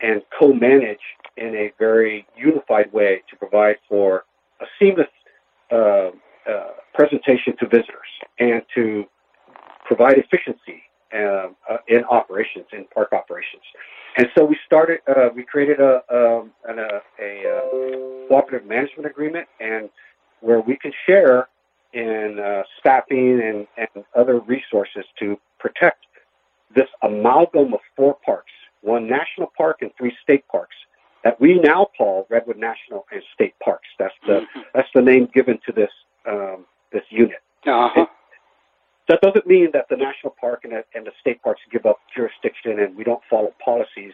and 0.02 0.20
co-manage 0.38 1.00
in 1.38 1.54
a 1.54 1.72
very 1.78 2.26
unified 2.36 2.92
way 2.92 3.22
to 3.30 3.36
provide 3.36 3.76
for 3.88 4.24
a 4.60 4.66
seamless 4.78 5.08
uh, 5.72 6.10
uh, 6.46 6.72
presentation 6.92 7.56
to 7.58 7.66
visitors 7.66 8.10
and 8.38 8.60
to 8.74 9.06
provide 9.87 10.19
efficiency 10.19 10.83
uh, 11.14 11.49
uh 11.71 11.78
in 11.88 12.05
operations, 12.05 12.66
in 12.73 12.85
park 12.93 13.12
operations. 13.12 13.62
And 14.19 14.28
so 14.37 14.45
we 14.45 14.57
started, 14.66 15.00
uh, 15.09 15.28
we 15.35 15.45
created 15.45 15.78
a, 15.78 16.02
um, 16.11 16.52
an, 16.64 16.78
a, 16.78 17.00
a, 17.21 17.57
uh, 17.57 18.28
cooperative 18.28 18.66
management 18.66 19.07
agreement 19.07 19.47
and 19.61 19.88
where 20.40 20.61
we 20.61 20.76
can 20.76 20.93
share 21.07 21.49
in 21.93 22.38
staffing 22.81 23.40
and, 23.43 23.66
and 23.76 24.05
other 24.14 24.40
resources 24.40 25.05
to 25.19 25.38
protect 25.59 26.07
this 26.75 26.88
amalgam 27.02 27.73
of 27.73 27.81
four 27.97 28.16
parks, 28.25 28.52
one 28.83 29.07
national 29.07 29.52
park 29.57 29.78
and 29.81 29.90
three 29.97 30.14
state 30.23 30.47
parks 30.49 30.75
that 31.25 31.40
we 31.40 31.59
now 31.59 31.88
call 31.99 32.25
Redwood 32.31 32.57
National 32.57 33.05
and 33.11 33.21
State 33.35 33.55
Parks. 33.59 33.88
That's 33.99 34.14
the 34.26 34.33
mm-hmm. 34.33 34.61
that's 34.73 34.88
the 34.95 35.02
name 35.02 35.28
given 35.35 35.59
to 35.66 35.73
this 35.73 35.90
um, 36.25 36.66
this 36.93 37.02
unit. 37.11 37.43
Uh-huh. 37.66 38.02
It, 38.02 38.09
that 39.20 39.32
doesn't 39.32 39.46
mean 39.46 39.70
that 39.73 39.87
the 39.88 39.96
national 39.96 40.35
park 40.40 40.64
and, 40.64 40.73
and 40.94 41.06
the 41.06 41.12
state 41.20 41.42
parks 41.42 41.61
give 41.70 41.87
up 41.87 41.99
jurisdiction 42.14 42.80
and 42.80 42.96
we 42.96 43.04
don't 43.04 43.23
follow 43.30 43.54
policies 43.64 44.12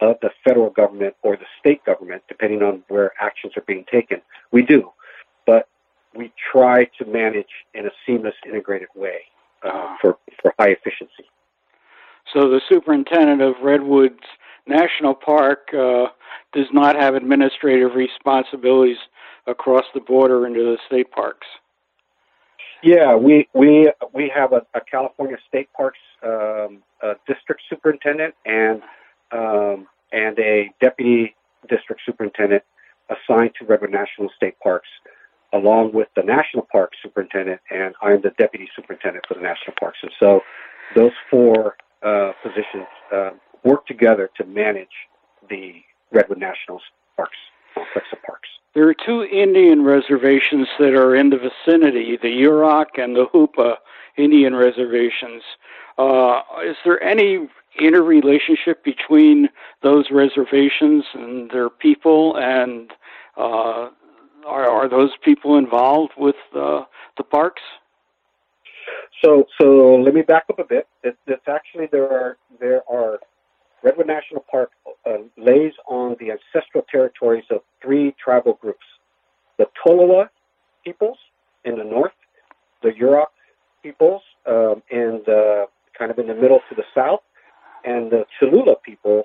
of 0.00 0.16
the 0.22 0.30
federal 0.46 0.70
government 0.70 1.14
or 1.22 1.36
the 1.36 1.44
state 1.58 1.84
government, 1.84 2.22
depending 2.28 2.62
on 2.62 2.82
where 2.88 3.12
actions 3.20 3.52
are 3.56 3.64
being 3.66 3.84
taken. 3.90 4.22
We 4.52 4.62
do, 4.62 4.90
but 5.46 5.68
we 6.14 6.32
try 6.52 6.84
to 6.98 7.04
manage 7.04 7.48
in 7.74 7.86
a 7.86 7.90
seamless, 8.06 8.34
integrated 8.46 8.88
way 8.94 9.20
uh, 9.64 9.68
uh-huh. 9.68 9.96
for 10.00 10.18
for 10.40 10.54
high 10.58 10.70
efficiency. 10.70 11.24
So 12.32 12.48
the 12.48 12.60
superintendent 12.68 13.42
of 13.42 13.54
Redwoods 13.62 14.22
National 14.66 15.14
Park 15.14 15.68
uh, 15.74 16.06
does 16.52 16.66
not 16.72 16.94
have 16.94 17.14
administrative 17.14 17.94
responsibilities 17.94 18.98
across 19.46 19.84
the 19.94 20.00
border 20.00 20.46
into 20.46 20.60
the 20.60 20.78
state 20.86 21.10
parks. 21.10 21.46
Yeah, 22.82 23.16
we 23.16 23.48
we 23.54 23.92
we 24.12 24.30
have 24.34 24.52
a, 24.52 24.62
a 24.74 24.80
California 24.80 25.36
State 25.48 25.72
Parks 25.72 25.98
um, 26.22 26.82
a 27.02 27.14
district 27.26 27.62
superintendent 27.68 28.34
and 28.44 28.82
um, 29.32 29.86
and 30.12 30.38
a 30.38 30.70
deputy 30.80 31.34
district 31.68 32.02
superintendent 32.04 32.62
assigned 33.10 33.52
to 33.58 33.64
Redwood 33.64 33.90
National 33.90 34.30
State 34.36 34.58
Parks, 34.60 34.88
along 35.52 35.92
with 35.92 36.08
the 36.16 36.22
national 36.22 36.66
park 36.70 36.92
superintendent, 37.02 37.60
and 37.70 37.94
I'm 38.02 38.20
the 38.20 38.30
deputy 38.38 38.68
superintendent 38.74 39.24
for 39.26 39.34
the 39.34 39.40
national 39.40 39.74
parks. 39.78 39.98
And 40.02 40.12
so, 40.20 40.40
those 40.94 41.12
four 41.30 41.76
uh, 42.02 42.32
positions 42.42 42.86
uh, 43.14 43.30
work 43.64 43.86
together 43.86 44.30
to 44.36 44.44
manage 44.44 44.88
the 45.48 45.74
Redwood 46.12 46.38
National 46.38 46.80
Parks 47.16 47.36
parks. 48.24 48.48
There 48.74 48.88
are 48.88 48.94
two 48.94 49.24
Indian 49.24 49.82
reservations 49.82 50.68
that 50.78 50.94
are 50.94 51.16
in 51.16 51.30
the 51.30 51.36
vicinity, 51.38 52.16
the 52.20 52.28
Yurok 52.28 53.02
and 53.02 53.16
the 53.16 53.26
Hoopa 53.26 53.76
Indian 54.16 54.54
reservations. 54.54 55.42
Uh, 55.96 56.42
is 56.64 56.76
there 56.84 57.02
any 57.02 57.48
interrelationship 57.80 58.84
between 58.84 59.48
those 59.82 60.06
reservations 60.10 61.04
and 61.14 61.50
their 61.50 61.70
people, 61.70 62.36
and 62.36 62.92
uh, 63.36 63.90
are, 64.46 64.68
are, 64.68 64.88
those 64.88 65.10
people 65.24 65.56
involved 65.56 66.12
with 66.16 66.36
uh, 66.54 66.82
the 67.16 67.24
parks? 67.24 67.62
So, 69.24 69.44
so 69.60 69.96
let 69.96 70.14
me 70.14 70.22
back 70.22 70.44
up 70.50 70.58
a 70.58 70.64
bit. 70.64 70.86
It, 71.02 71.16
it's 71.26 71.48
actually 71.48 71.88
there 71.90 72.10
are 72.10 72.38
there 72.60 72.82
are 72.88 73.18
Redwood 73.82 74.06
National 74.06 74.44
Park 74.50 74.70
uh, 75.06 75.18
lays 75.36 75.72
on 75.86 76.16
the 76.20 76.32
ancestral 76.32 76.84
territories 76.90 77.44
of 77.50 77.60
three 77.82 78.14
tribal 78.22 78.54
groups: 78.54 78.84
the 79.58 79.66
Tolowa 79.84 80.28
peoples 80.84 81.18
in 81.64 81.78
the 81.78 81.84
north, 81.84 82.12
the 82.82 82.90
Yurok 82.90 83.26
peoples 83.82 84.22
um, 84.46 84.82
in 84.90 85.22
the 85.26 85.66
kind 85.96 86.10
of 86.10 86.18
in 86.18 86.26
the 86.26 86.34
middle 86.34 86.60
to 86.68 86.74
the 86.74 86.84
south, 86.94 87.20
and 87.84 88.10
the 88.10 88.24
Chilula 88.40 88.76
people 88.82 89.24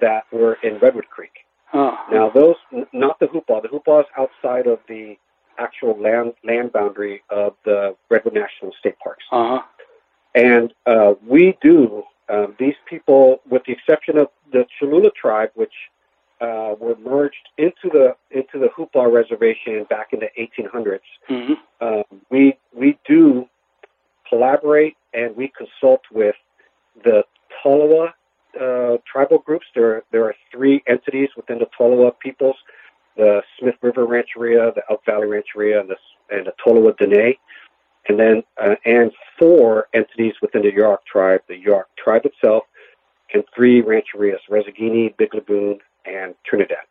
that 0.00 0.24
were 0.32 0.54
in 0.62 0.78
Redwood 0.78 1.08
Creek. 1.10 1.32
Oh. 1.72 1.96
Now, 2.10 2.30
those 2.30 2.56
not 2.92 3.18
the 3.18 3.26
Hoopa. 3.26 3.62
The 3.62 3.68
Hoopa 3.68 4.00
is 4.00 4.06
outside 4.16 4.66
of 4.66 4.78
the 4.88 5.16
actual 5.58 6.00
land 6.00 6.34
land 6.44 6.72
boundary 6.72 7.22
of 7.30 7.54
the 7.64 7.96
Redwood 8.10 8.34
National 8.34 8.72
State 8.78 8.98
Parks. 8.98 9.24
Uh-huh. 9.30 9.60
And 10.34 10.72
uh, 10.86 11.14
we 11.26 11.56
do 11.60 12.02
um, 12.34 12.56
these 12.58 12.74
people, 12.88 13.40
with 13.48 13.62
the 13.66 13.72
exception 13.72 14.18
of 14.18 14.28
the 14.52 14.64
Chilula 14.80 15.10
tribe, 15.14 15.50
which 15.54 15.72
uh, 16.40 16.74
were 16.78 16.96
merged 16.96 17.48
into 17.58 17.88
the 17.92 18.16
into 18.30 18.58
the 18.58 18.68
Hoopa 18.76 19.12
reservation 19.12 19.86
back 19.88 20.08
in 20.12 20.20
the 20.20 20.28
1800s, 20.38 20.98
mm-hmm. 21.30 21.86
um, 21.86 22.02
we 22.30 22.58
we 22.72 22.98
do 23.06 23.48
collaborate 24.28 24.96
and 25.12 25.36
we 25.36 25.52
consult 25.56 26.00
with 26.12 26.34
the 27.04 27.22
Tolowa 27.64 28.08
uh, 28.60 28.96
tribal 29.10 29.38
groups. 29.38 29.66
There 29.74 30.02
there 30.12 30.24
are 30.24 30.34
three 30.52 30.82
entities 30.88 31.28
within 31.36 31.58
the 31.58 31.68
Tolowa 31.78 32.18
peoples: 32.18 32.56
the 33.16 33.42
Smith 33.58 33.76
River 33.82 34.06
Rancheria, 34.06 34.72
the 34.74 34.82
Elk 34.90 35.04
Valley 35.06 35.28
Rancheria, 35.28 35.80
and 35.80 35.88
the 35.88 35.96
and 36.30 36.46
the 36.46 36.52
Tolowa 36.64 36.96
Dene, 36.98 37.34
and 38.08 38.18
then 38.18 38.42
uh, 38.62 38.74
and 38.84 39.12
four 39.38 39.88
entities 39.94 40.34
within 40.42 40.62
the 40.62 40.72
Yurok 40.72 41.04
tribe: 41.10 41.40
the 41.48 41.62
Yurok 41.62 41.84
tribe 42.02 42.22
itself, 42.24 42.64
and 43.32 43.44
three 43.54 43.82
rancherias: 43.82 44.38
Resighini, 44.50 45.16
Big 45.16 45.34
Lagoon, 45.34 45.78
and 46.04 46.34
Trinidad. 46.46 46.84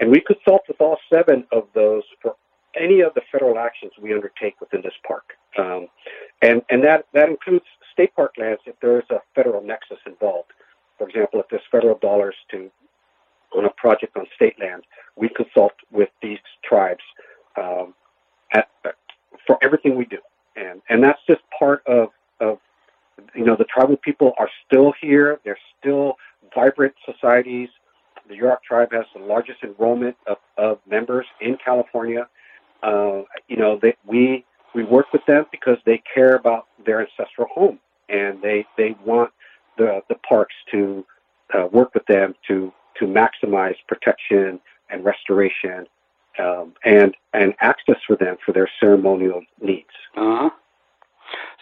And 0.00 0.10
we 0.10 0.20
consult 0.20 0.62
with 0.68 0.80
all 0.80 0.98
seven 1.12 1.44
of 1.52 1.64
those 1.74 2.04
for 2.22 2.36
any 2.78 3.00
of 3.00 3.14
the 3.14 3.22
federal 3.32 3.58
actions 3.58 3.92
we 4.00 4.14
undertake 4.14 4.60
within 4.60 4.82
this 4.82 4.94
park. 5.06 5.32
Um, 5.58 5.88
and 6.42 6.62
and 6.70 6.84
that, 6.84 7.06
that 7.14 7.28
includes 7.28 7.64
state 7.92 8.14
park 8.14 8.34
lands 8.38 8.60
if 8.66 8.78
there 8.80 8.98
is 8.98 9.06
a 9.10 9.20
federal 9.34 9.62
nexus 9.62 9.98
involved. 10.06 10.52
For 10.98 11.08
example, 11.08 11.40
if 11.40 11.46
there's 11.50 11.62
federal 11.70 11.98
dollars 11.98 12.34
to 12.50 12.70
on 13.56 13.64
a 13.64 13.70
project 13.70 14.16
on 14.16 14.26
state 14.36 14.58
land, 14.60 14.84
we 15.16 15.28
consult 15.28 15.72
with 15.90 16.10
these 16.22 16.38
tribes 16.62 17.02
um, 17.56 17.94
at, 18.52 18.68
uh, 18.84 18.90
for 19.46 19.58
everything 19.62 19.96
we 19.96 20.04
do, 20.04 20.18
and 20.58 20.82
and 20.88 21.02
that's 21.02 21.20
just 21.26 21.40
part 21.58 21.82
of 21.86 22.08
of 22.40 22.58
you 23.34 23.44
know 23.44 23.56
the 23.56 23.64
tribal 23.64 23.96
people 23.96 24.32
are 24.38 24.50
still 24.66 24.92
here. 25.00 25.38
They're 25.44 25.58
still 25.78 26.16
vibrant 26.54 26.94
societies. 27.04 27.68
The 28.28 28.34
Yurok 28.34 28.62
tribe 28.66 28.92
has 28.92 29.04
the 29.14 29.22
largest 29.22 29.62
enrollment 29.62 30.16
of, 30.26 30.36
of 30.58 30.78
members 30.88 31.26
in 31.40 31.56
California. 31.64 32.28
Uh, 32.82 33.22
you 33.48 33.56
know, 33.56 33.80
we 34.06 34.44
we 34.74 34.84
work 34.84 35.06
with 35.12 35.24
them 35.26 35.46
because 35.50 35.78
they 35.86 36.02
care 36.14 36.36
about 36.36 36.66
their 36.84 37.00
ancestral 37.00 37.48
home 37.52 37.78
and 38.08 38.40
they 38.42 38.66
they 38.76 38.96
want 39.04 39.30
the 39.76 40.00
the 40.08 40.14
parks 40.28 40.54
to 40.70 41.04
uh, 41.54 41.66
work 41.72 41.94
with 41.94 42.04
them 42.06 42.34
to 42.46 42.72
to 42.98 43.06
maximize 43.06 43.76
protection 43.86 44.60
and 44.90 45.04
restoration 45.04 45.86
um, 46.38 46.74
and 46.84 47.14
and 47.32 47.54
access 47.60 47.96
for 48.06 48.16
them 48.16 48.36
for 48.44 48.52
their 48.52 48.68
ceremonial 48.80 49.42
needs. 49.60 49.86
Uh-huh. 50.16 50.50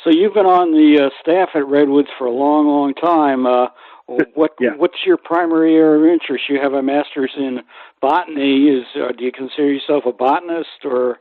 So 0.04 0.10
you've 0.10 0.34
been 0.34 0.46
on 0.46 0.72
the 0.72 1.06
uh, 1.06 1.10
staff 1.20 1.50
at 1.54 1.66
Redwoods 1.66 2.08
for 2.16 2.26
a 2.26 2.30
long, 2.30 2.66
long 2.66 2.94
time. 2.94 3.46
Uh, 3.46 3.66
what 4.34 4.52
yeah. 4.60 4.70
what's 4.76 4.98
your 5.04 5.16
primary 5.16 5.74
area 5.74 5.98
of 5.98 6.04
interest? 6.04 6.44
You 6.48 6.60
have 6.62 6.74
a 6.74 6.82
master's 6.82 7.32
in 7.36 7.60
botany. 8.00 8.68
Is 8.68 8.84
uh, 8.94 9.12
do 9.16 9.24
you 9.24 9.32
consider 9.32 9.72
yourself 9.72 10.04
a 10.06 10.12
botanist 10.12 10.84
or 10.84 11.18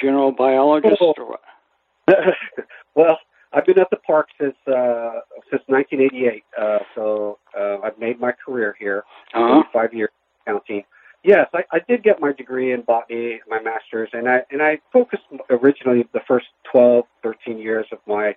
general 0.00 0.32
biologist 0.32 1.00
well, 1.00 1.14
or 1.16 1.28
what? 1.28 1.40
well, 2.96 3.18
I've 3.52 3.64
been 3.64 3.78
at 3.78 3.88
the 3.90 3.98
park 3.98 4.26
since 4.40 4.56
uh, 4.66 5.20
since 5.50 5.62
1988. 5.66 6.42
Uh, 6.60 6.78
so 6.96 7.38
uh, 7.56 7.78
I've 7.84 7.98
made 7.98 8.18
my 8.18 8.32
career 8.32 8.74
here. 8.80 9.04
Uh-huh. 9.32 9.62
Five 9.72 9.94
years 9.94 10.10
counting. 10.44 10.82
Yes, 11.24 11.48
I, 11.54 11.64
I 11.72 11.78
did 11.88 12.02
get 12.02 12.20
my 12.20 12.32
degree 12.32 12.72
in 12.72 12.82
botany, 12.82 13.40
my 13.48 13.58
master's, 13.60 14.10
and 14.12 14.28
I 14.28 14.42
and 14.50 14.62
I 14.62 14.78
focused 14.92 15.22
originally 15.48 16.06
the 16.12 16.20
first 16.28 16.46
12, 16.70 17.06
13 17.22 17.58
years 17.58 17.86
of 17.92 17.98
my 18.06 18.36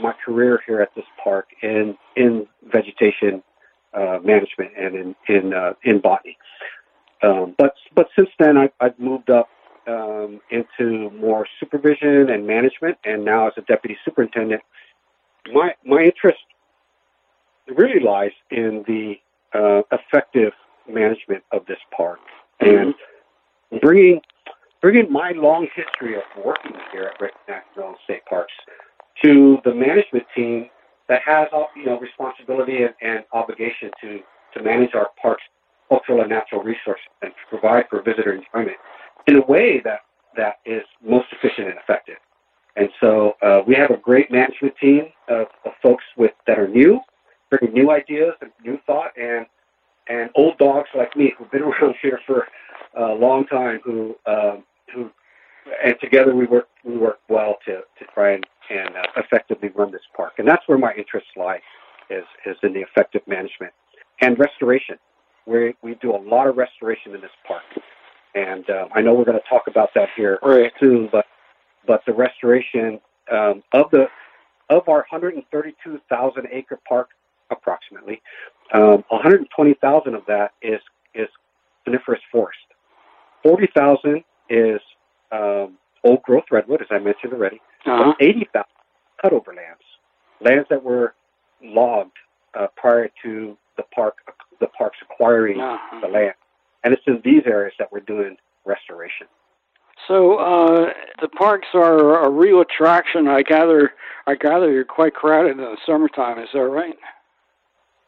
my 0.00 0.12
career 0.24 0.60
here 0.66 0.82
at 0.82 0.94
this 0.94 1.06
park 1.24 1.48
in 1.62 1.96
in 2.14 2.46
vegetation 2.70 3.42
uh, 3.94 4.18
management 4.22 4.72
and 4.78 4.94
in 4.94 5.16
in 5.28 5.54
uh, 5.54 5.72
in 5.82 5.98
botany. 5.98 6.36
Um, 7.22 7.54
but 7.56 7.72
but 7.94 8.08
since 8.14 8.28
then, 8.38 8.58
I, 8.58 8.70
I've 8.80 8.98
moved 8.98 9.30
up 9.30 9.48
um, 9.86 10.42
into 10.50 11.10
more 11.12 11.46
supervision 11.58 12.28
and 12.28 12.46
management, 12.46 12.98
and 13.04 13.24
now 13.24 13.46
as 13.46 13.54
a 13.56 13.62
deputy 13.62 13.96
superintendent, 14.04 14.60
my 15.54 15.74
my 15.86 16.02
interest 16.02 16.40
really 17.66 18.00
lies 18.00 18.32
in 18.50 18.84
the 18.86 19.14
uh, 19.54 19.80
effective 19.90 20.52
management 20.88 21.42
of 21.52 21.64
this 21.66 21.78
park 21.96 22.18
and 22.60 22.94
bringing 23.80 24.20
bringing 24.80 25.10
my 25.10 25.32
long 25.32 25.66
history 25.74 26.16
of 26.16 26.22
working 26.44 26.76
here 26.92 27.10
at 27.14 27.20
Red 27.20 27.32
National 27.48 27.94
State 28.04 28.24
Parks 28.26 28.52
to 29.22 29.58
the 29.64 29.74
management 29.74 30.24
team 30.34 30.68
that 31.08 31.22
has 31.22 31.48
you 31.74 31.86
know 31.86 31.98
responsibility 31.98 32.82
and, 32.82 32.94
and 33.00 33.24
obligation 33.32 33.90
to 34.00 34.20
to 34.54 34.62
manage 34.62 34.94
our 34.94 35.10
parks 35.20 35.42
cultural 35.88 36.20
and 36.20 36.30
natural 36.30 36.62
resources 36.62 37.04
and 37.22 37.32
to 37.32 37.58
provide 37.58 37.84
for 37.88 38.02
visitor 38.02 38.32
enjoyment 38.32 38.76
in 39.26 39.36
a 39.36 39.46
way 39.46 39.80
that 39.84 40.00
that 40.36 40.56
is 40.64 40.82
most 41.02 41.26
efficient 41.32 41.68
and 41.68 41.78
effective. 41.78 42.16
And 42.76 42.90
so 43.00 43.34
uh, 43.42 43.62
we 43.66 43.74
have 43.74 43.90
a 43.90 43.96
great 43.96 44.30
management 44.30 44.74
team 44.80 45.06
of, 45.28 45.46
of, 45.64 45.72
folks 45.82 46.04
with 46.16 46.32
that 46.46 46.58
are 46.58 46.68
new, 46.68 47.00
bringing 47.48 47.74
new 47.74 47.90
ideas 47.90 48.34
and 48.42 48.50
new 48.62 48.78
thought, 48.86 49.12
and 49.16 49.46
and 50.08 50.30
old 50.34 50.58
dogs 50.58 50.88
like 50.94 51.16
me 51.16 51.34
who've 51.36 51.50
been 51.50 51.62
around 51.82 51.94
here 52.00 52.20
for 52.26 52.46
a 52.96 53.14
long 53.14 53.46
time, 53.46 53.80
who 53.84 54.16
um, 54.26 54.64
who 54.94 55.10
and 55.84 55.96
together 56.00 56.34
we 56.34 56.46
work 56.46 56.68
we 56.84 56.96
work 56.96 57.18
well 57.28 57.56
to 57.66 57.82
to 57.98 58.12
try 58.14 58.32
and 58.32 58.46
and 58.70 58.96
uh, 58.96 59.02
effectively 59.16 59.68
run 59.74 59.92
this 59.92 60.02
park. 60.16 60.34
And 60.38 60.48
that's 60.48 60.66
where 60.66 60.78
my 60.78 60.92
interests 60.94 61.30
lie, 61.36 61.60
is 62.10 62.24
is 62.44 62.56
in 62.62 62.72
the 62.72 62.80
effective 62.80 63.22
management 63.26 63.72
and 64.20 64.38
restoration. 64.38 64.96
We 65.46 65.74
we 65.82 65.94
do 65.96 66.14
a 66.14 66.18
lot 66.18 66.46
of 66.46 66.56
restoration 66.56 67.14
in 67.14 67.20
this 67.20 67.30
park, 67.46 67.62
and 68.34 68.68
um, 68.70 68.88
I 68.94 69.02
know 69.02 69.14
we're 69.14 69.24
going 69.24 69.38
to 69.38 69.48
talk 69.48 69.66
about 69.66 69.90
that 69.94 70.08
here 70.16 70.38
right. 70.42 70.72
soon. 70.80 71.08
But 71.10 71.26
but 71.86 72.02
the 72.06 72.14
restoration 72.14 73.00
um, 73.30 73.62
of 73.72 73.90
the 73.90 74.06
of 74.68 74.88
our 74.88 75.06
132,000 75.10 76.48
acre 76.50 76.78
park, 76.88 77.10
approximately, 77.50 78.20
um, 78.74 79.04
120,000 79.08 80.14
of 80.14 80.22
that 80.26 80.52
is 80.62 80.80
is 81.14 81.28
coniferous 81.84 82.20
forest. 82.30 82.58
40,000 83.42 84.24
is 84.50 84.80
um, 85.32 85.78
old 86.04 86.22
growth 86.22 86.44
redwood, 86.50 86.82
as 86.82 86.88
I 86.90 86.98
mentioned 86.98 87.32
already. 87.32 87.60
Uh-huh. 87.86 88.14
80,000 88.20 88.64
cutover 89.24 89.48
lands, 89.48 89.82
lands 90.40 90.66
that 90.68 90.82
were 90.82 91.14
logged 91.62 92.16
uh, 92.58 92.66
prior 92.76 93.08
to 93.22 93.56
the 93.76 93.84
park 93.94 94.16
the 94.60 94.66
parks 94.68 94.96
acquiring 95.02 95.60
uh-huh. 95.60 96.00
the 96.00 96.08
land, 96.08 96.34
and 96.82 96.94
it's 96.94 97.02
in 97.06 97.20
these 97.24 97.42
areas 97.46 97.74
that 97.78 97.92
we're 97.92 98.00
doing 98.00 98.36
restoration. 98.64 99.26
So 100.08 100.36
uh, 100.36 100.92
the 101.20 101.28
parks 101.28 101.68
are 101.74 102.24
a 102.24 102.30
real 102.30 102.60
attraction. 102.60 103.28
I 103.28 103.42
gather. 103.42 103.92
I 104.26 104.34
gather 104.34 104.70
you're 104.72 104.84
quite 104.84 105.14
crowded 105.14 105.52
in 105.52 105.56
the 105.58 105.76
summertime. 105.86 106.38
Is 106.38 106.48
that 106.52 106.60
right? 106.60 106.96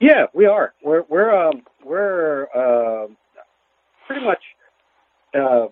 Yeah, 0.01 0.27
we 0.33 0.47
are. 0.47 0.75
We're 0.83 1.03
we're 1.09 1.35
um, 1.35 1.63
we're 1.85 2.47
uh, 2.55 3.09
pretty 4.07 4.25
much 4.25 4.43
uh, 5.35 5.67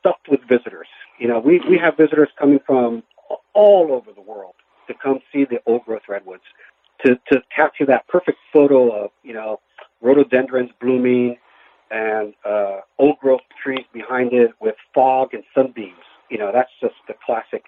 stuffed 0.00 0.28
with 0.28 0.40
visitors. 0.48 0.86
You 1.18 1.28
know, 1.28 1.40
we 1.40 1.60
we 1.68 1.78
have 1.78 1.96
visitors 1.96 2.28
coming 2.38 2.60
from 2.66 3.02
all 3.54 3.92
over 3.92 4.12
the 4.12 4.20
world 4.20 4.54
to 4.86 4.94
come 4.94 5.20
see 5.32 5.44
the 5.44 5.58
old 5.66 5.84
growth 5.84 6.02
redwoods, 6.08 6.44
to 7.04 7.16
to 7.32 7.42
capture 7.54 7.86
that 7.86 8.06
perfect 8.08 8.38
photo 8.52 9.04
of 9.04 9.10
you 9.22 9.32
know 9.32 9.60
rhododendrons 10.00 10.70
blooming 10.80 11.36
and 11.90 12.34
uh, 12.44 12.80
old 12.98 13.18
growth 13.18 13.42
trees 13.62 13.84
behind 13.92 14.32
it 14.32 14.52
with 14.60 14.76
fog 14.94 15.34
and 15.34 15.42
sunbeams. 15.54 15.92
You 16.30 16.38
know, 16.38 16.50
that's 16.52 16.70
just 16.80 16.94
the 17.06 17.14
classic 17.24 17.64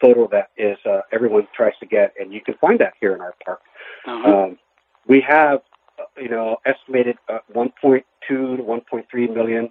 photo 0.00 0.28
that 0.28 0.50
is 0.56 0.78
uh, 0.84 1.02
everyone 1.12 1.46
tries 1.54 1.74
to 1.80 1.86
get, 1.86 2.12
and 2.18 2.32
you 2.32 2.40
can 2.40 2.54
find 2.60 2.80
that 2.80 2.94
here 3.00 3.14
in 3.14 3.20
our 3.20 3.34
park. 3.44 3.60
Uh-huh. 4.06 4.44
Um, 4.44 4.58
we 5.08 5.20
have, 5.22 5.60
uh, 5.98 6.04
you 6.20 6.28
know, 6.28 6.58
estimated 6.64 7.16
uh, 7.28 7.38
1.2 7.54 8.02
to 8.28 8.34
1.3 8.34 9.34
million 9.34 9.70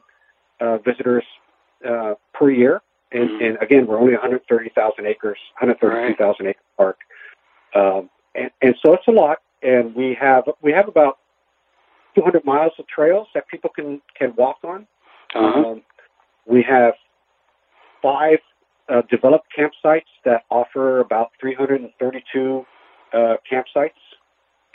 uh, 0.59 0.77
visitors 0.79 1.23
uh, 1.87 2.15
per 2.33 2.49
year, 2.49 2.81
and, 3.11 3.29
mm-hmm. 3.29 3.45
and, 3.45 3.57
again, 3.61 3.87
we're 3.87 3.99
only 3.99 4.13
130,000 4.13 5.05
acres, 5.05 5.37
132,000 5.59 6.45
right. 6.45 6.49
acre 6.49 6.59
park, 6.75 6.97
um, 7.75 8.09
and, 8.35 8.51
and 8.61 8.75
so 8.83 8.93
it's 8.93 9.07
a 9.07 9.11
lot. 9.11 9.37
And 9.63 9.95
we 9.95 10.15
have 10.21 10.43
we 10.61 10.71
have 10.71 10.87
about 10.87 11.17
200 12.13 12.45
miles 12.45 12.73
of 12.77 12.87
trails 12.87 13.27
that 13.33 13.47
people 13.47 13.71
can 13.71 14.01
can 14.15 14.33
walk 14.35 14.57
on. 14.63 14.85
Uh-huh. 15.33 15.71
Um, 15.71 15.81
we 16.45 16.61
have 16.61 16.93
five 18.01 18.37
uh, 18.89 19.01
developed 19.09 19.47
campsites 19.57 20.05
that 20.25 20.43
offer 20.49 20.99
about 20.99 21.31
332 21.41 22.65
uh, 23.13 23.35
campsites, 23.51 23.91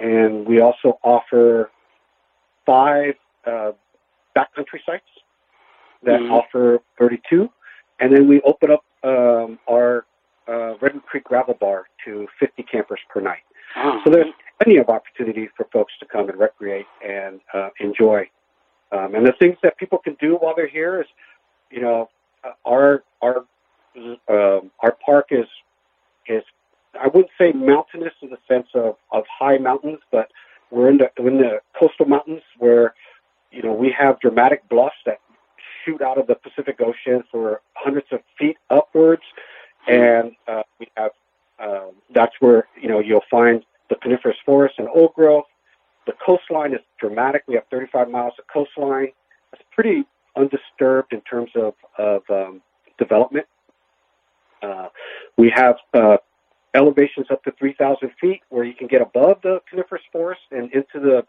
and 0.03 0.47
we 0.47 0.61
also 0.61 0.99
offer 1.05 1.71
five 2.67 3.15
uh, 3.47 3.71
backcountry 4.37 4.81
sites 4.85 5.05
that 6.03 6.21
mm-hmm. 6.21 6.33
offer 6.33 6.81
32, 6.99 7.49
and 8.01 8.15
then 8.15 8.29
we 8.29 8.41
open 8.43 8.73
up 8.73 8.85
um, 9.05 9.59
our 9.71 10.05
uh, 10.49 10.77
Redwood 10.81 11.07
Creek 11.07 11.25
Gravel 11.25 11.55
Bar 11.55 11.85
to 12.05 12.27
50 12.41 12.65
campers 12.65 12.99
per 13.09 13.21
night. 13.21 13.43
Oh. 13.77 14.01
So 14.05 14.11
there's 14.11 14.33
plenty 14.61 14.79
of 14.79 14.89
opportunities 14.89 15.51
for 15.57 15.67
folks 15.73 15.93
to 16.01 16.07
come 16.07 16.29
and 16.29 16.39
recreate 16.39 16.87
and 17.07 17.41
uh, 17.55 17.71
enjoy. 17.79 18.29
Um, 18.91 19.15
and 19.15 19.25
the 19.25 19.33
things 19.39 19.57
that 19.63 19.79
people 19.79 19.99
can 19.99 20.17
do 20.21 20.35
while 20.37 20.55
they're 20.55 20.69
here 20.69 21.01
is, 21.01 21.07
you 21.71 21.81
know, 21.81 22.11
uh, 22.45 22.51
our 22.67 23.05
our 23.23 23.45
um, 24.29 24.71
our 24.81 24.97
park 25.05 25.29
is 25.31 25.47
is 26.27 26.43
I 27.03 27.09
wouldn't 27.09 27.31
say 27.37 27.53
mountainous 27.53 28.15
in 28.23 28.31
the 28.31 28.39
sense 28.47 28.69
of, 28.75 28.97
of 29.11 29.25
high 29.27 29.59
mountains, 29.59 29.99
but 30.13 30.31
we're 30.71 30.89
in 30.89 30.99
the 30.99 31.11
in 31.19 31.39
the 31.39 31.61
coastal 31.79 32.07
mountains 32.07 32.43
where 32.59 32.95
you 33.51 33.63
know 33.63 33.73
we 33.73 33.95
have 33.99 34.21
dramatic 34.21 34.67
bluffs 34.69 34.95
that 35.05 35.19
shoot 35.85 36.01
out 36.01 36.17
of 36.17 36.29
the 36.29 36.37
Pacific 36.37 36.81
Ocean 36.81 37.25
for 37.31 37.61
hundreds 37.75 38.07
of 38.13 38.21
feet 38.39 38.57
upwards, 38.71 39.23
and 39.89 40.33
uh, 40.47 40.63
we 40.79 40.87
have 40.97 41.11
um, 41.59 41.91
that's 42.15 42.35
where 42.39 42.69
you 42.81 42.89
know 42.89 43.01
you'll 43.01 43.25
find 43.29 43.65
the 43.91 43.97
coniferous 43.97 44.37
forest 44.47 44.77
and 44.79 44.89
old 44.89 45.13
growth. 45.15 45.47
The 46.07 46.15
coastline 46.25 46.73
is 46.73 46.81
dramatic. 47.01 47.43
We 47.49 47.55
have 47.55 47.65
35 47.71 48.11
miles 48.11 48.35
of 48.39 48.47
coastline. 48.47 49.09
It's 49.53 49.63
pretty 49.73 50.05
undisturbed 50.37 51.13
in 51.13 51.21
terms 51.23 51.51
of 51.57 51.75
of 51.99 52.23
um, 52.31 52.63
development. 52.97 53.47
Uh, 54.63 54.87
we 55.37 55.51
have 55.51 55.77
uh, 55.93 56.19
elevations 56.75 57.27
up 57.31 57.43
to 57.45 57.53
3,000 57.53 58.11
feet 58.21 58.43
where 58.49 58.65
you 58.65 58.75
can 58.75 58.87
get 58.87 59.03
above 59.03 59.39
the 59.43 59.61
coniferous 59.69 60.03
forest 60.11 60.41
and 60.51 60.73
into 60.73 61.01
the 61.01 61.25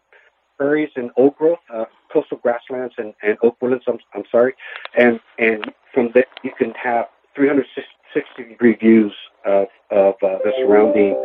prairies 0.56 0.90
and 0.96 1.10
old 1.16 1.36
growth, 1.36 1.58
uh, 1.72 1.84
coastal 2.12 2.38
grasslands 2.38 2.94
and, 2.98 3.14
and 3.22 3.36
oak 3.42 3.56
woodlands. 3.60 3.84
I'm, 3.88 3.98
I'm 4.14 4.24
sorry, 4.30 4.54
and 4.96 5.20
and 5.38 5.72
from 5.92 6.10
there 6.14 6.26
you 6.42 6.52
can 6.56 6.72
have 6.72 7.06
360 7.34 8.44
degree 8.48 8.76
views 8.76 9.12
of 9.44 9.66
of 9.90 10.14
uh, 10.22 10.38
the 10.44 10.52
surrounding 10.58 11.16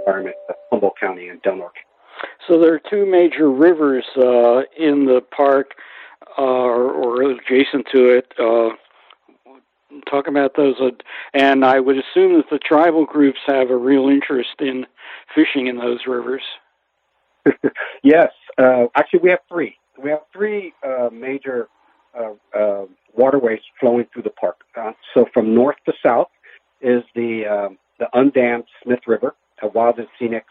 environment 0.00 0.36
of 0.48 0.54
Humboldt 0.70 0.94
County 1.00 1.28
and 1.28 1.42
Del 1.42 1.56
Norte. 1.56 1.78
So 2.48 2.58
there 2.58 2.72
are 2.72 2.80
two 2.90 3.06
major 3.06 3.50
rivers 3.50 4.04
uh, 4.16 4.62
in 4.78 5.04
the 5.04 5.22
park, 5.36 5.72
uh, 6.38 6.42
or, 6.42 7.22
adjacent 7.22 7.86
to 7.92 8.08
it. 8.08 8.32
Uh, 8.38 8.70
talk 10.02 10.26
about 10.26 10.56
those, 10.56 10.76
uh, 10.80 10.90
and 11.34 11.64
I 11.64 11.80
would 11.80 11.96
assume 11.96 12.36
that 12.36 12.50
the 12.50 12.58
tribal 12.58 13.04
groups 13.04 13.38
have 13.46 13.70
a 13.70 13.76
real 13.76 14.08
interest 14.08 14.60
in 14.60 14.86
fishing 15.34 15.66
in 15.66 15.78
those 15.78 16.00
rivers. 16.06 16.42
yes, 18.02 18.30
uh, 18.58 18.86
actually, 18.94 19.20
we 19.20 19.30
have 19.30 19.40
three. 19.48 19.76
We 20.02 20.10
have 20.10 20.20
three 20.32 20.72
uh, 20.86 21.08
major 21.12 21.68
uh, 22.18 22.32
uh 22.58 22.86
waterways 23.14 23.60
flowing 23.80 24.06
through 24.12 24.22
the 24.22 24.30
park. 24.30 24.58
Uh, 24.76 24.92
so 25.14 25.26
from 25.32 25.54
north 25.54 25.76
to 25.86 25.92
south 26.02 26.28
is 26.80 27.02
the 27.14 27.46
um, 27.46 27.78
the 27.98 28.06
undammed 28.14 28.64
Smith 28.82 29.00
River, 29.06 29.34
a 29.62 29.68
wild 29.68 29.98
and 29.98 30.08
scenic 30.18 30.44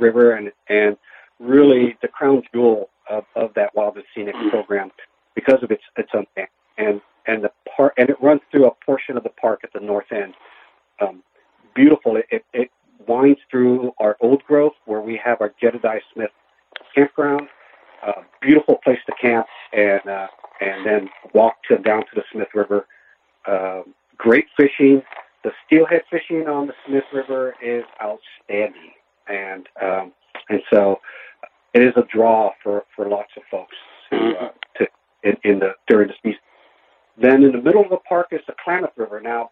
river, 0.00 0.32
and 0.32 0.52
and 0.68 0.96
really 1.38 1.96
the 2.00 2.08
crown 2.08 2.42
jewel 2.52 2.88
of, 3.10 3.24
of 3.34 3.52
that 3.54 3.74
wild 3.74 3.96
and 3.96 4.04
scenic 4.14 4.34
program 4.50 4.90
because 5.34 5.62
of 5.62 5.70
its 5.70 5.82
its 5.96 6.10
undammed 6.12 6.48
and 6.78 7.00
and 7.26 7.44
the 7.44 7.50
park 7.76 7.94
and 7.96 8.08
it 8.10 8.16
runs 8.20 8.40
through 8.50 8.66
a 8.66 8.74
portion 8.84 9.16
of 9.16 9.22
the 9.22 9.30
park 9.30 9.60
at 9.64 9.72
the 9.72 9.80
north 9.80 10.10
end. 10.10 10.34
Um, 11.00 11.22
beautiful. 11.74 12.16
It, 12.16 12.26
it, 12.30 12.44
it 12.52 12.70
winds 13.06 13.40
through 13.50 13.92
our 13.98 14.16
old 14.20 14.42
growth 14.44 14.74
where 14.86 15.00
we 15.00 15.20
have 15.22 15.40
our 15.40 15.52
Jedediah 15.60 16.00
Smith 16.12 16.30
campground. 16.94 17.48
Uh, 18.06 18.22
beautiful 18.40 18.76
place 18.84 18.98
to 19.06 19.12
camp 19.20 19.46
and 19.72 20.06
uh, 20.06 20.28
and 20.60 20.86
then 20.86 21.08
walk 21.34 21.56
to 21.68 21.78
down 21.78 22.00
to 22.02 22.14
the 22.14 22.22
Smith 22.32 22.48
River. 22.54 22.86
Uh, 23.46 23.82
great 24.16 24.46
fishing. 24.56 25.02
The 25.44 25.52
steelhead 25.64 26.02
fishing 26.10 26.48
on 26.48 26.66
the 26.66 26.74
Smith 26.86 27.04
River 27.12 27.54
is 27.62 27.84
outstanding, 28.02 28.92
and 29.28 29.66
um, 29.80 30.12
and 30.48 30.60
so 30.72 31.00
it 31.76 31.82
is 31.82 31.92
a 31.96 32.04
draw 32.12 32.52
for, 32.62 32.84
for 32.94 33.08
lots 33.08 33.30
of 33.36 33.42
folks 33.50 33.76
to, 34.10 34.16
mm-hmm. 34.16 34.44
uh, 34.44 34.48
to 34.78 34.86
in, 35.22 35.36
in 35.44 35.58
the 35.58 35.72
during 35.86 36.08
the 36.08 36.14
season. 36.22 36.40
Then 37.18 37.42
in 37.42 37.52
the 37.52 37.60
middle 37.60 37.82
of 37.82 37.90
the 37.90 37.98
park 38.08 38.28
is 38.32 38.40
the 38.46 38.54
Klamath 38.62 38.96
River. 38.96 39.20
Now 39.20 39.50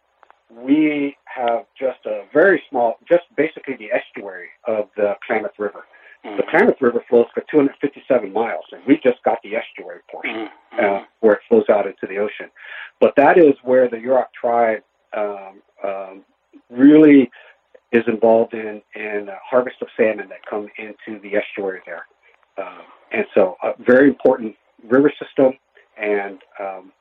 we 0.50 1.16
have 1.24 1.64
just 1.78 2.04
a 2.06 2.24
very 2.32 2.62
small, 2.68 2.98
just 3.08 3.24
basically 3.36 3.76
the 3.76 3.90
estuary 3.90 4.48
of 4.66 4.88
the 4.96 5.14
Klamath 5.26 5.58
River. 5.58 5.84
Mm-hmm. 6.24 6.36
The 6.36 6.42
Klamath 6.44 6.80
River 6.80 7.04
flows 7.08 7.26
for 7.34 7.42
257 7.50 8.32
miles, 8.32 8.64
and 8.72 8.82
we 8.86 8.94
just 9.02 9.22
got 9.24 9.38
the 9.42 9.56
estuary 9.56 10.00
portion 10.10 10.48
mm-hmm. 10.72 10.84
uh, 10.84 11.04
where 11.20 11.34
it 11.34 11.40
flows 11.48 11.64
out 11.70 11.86
into 11.86 12.06
the 12.08 12.18
ocean. 12.18 12.50
But 13.00 13.14
that 13.16 13.38
is 13.38 13.54
where 13.62 13.88
the 13.88 13.96
Yurok 13.96 14.26
tribe 14.38 14.82
um, 15.16 15.62
um, 15.82 16.24
really 16.70 17.30
is 17.92 18.02
involved 18.06 18.54
in 18.54 18.82
in 18.94 19.28
uh, 19.28 19.34
harvest 19.48 19.76
of 19.82 19.88
salmon 19.96 20.28
that 20.28 20.44
come 20.48 20.68
into 20.78 21.20
the 21.20 21.36
estuary 21.36 21.80
there, 21.86 22.06
um, 22.58 22.82
and 23.12 23.24
so 23.34 23.56
a 23.62 23.72
very 23.82 24.08
important 24.08 24.56
river 24.88 25.12
system 25.22 25.52
and 25.96 26.38
um, 26.60 26.92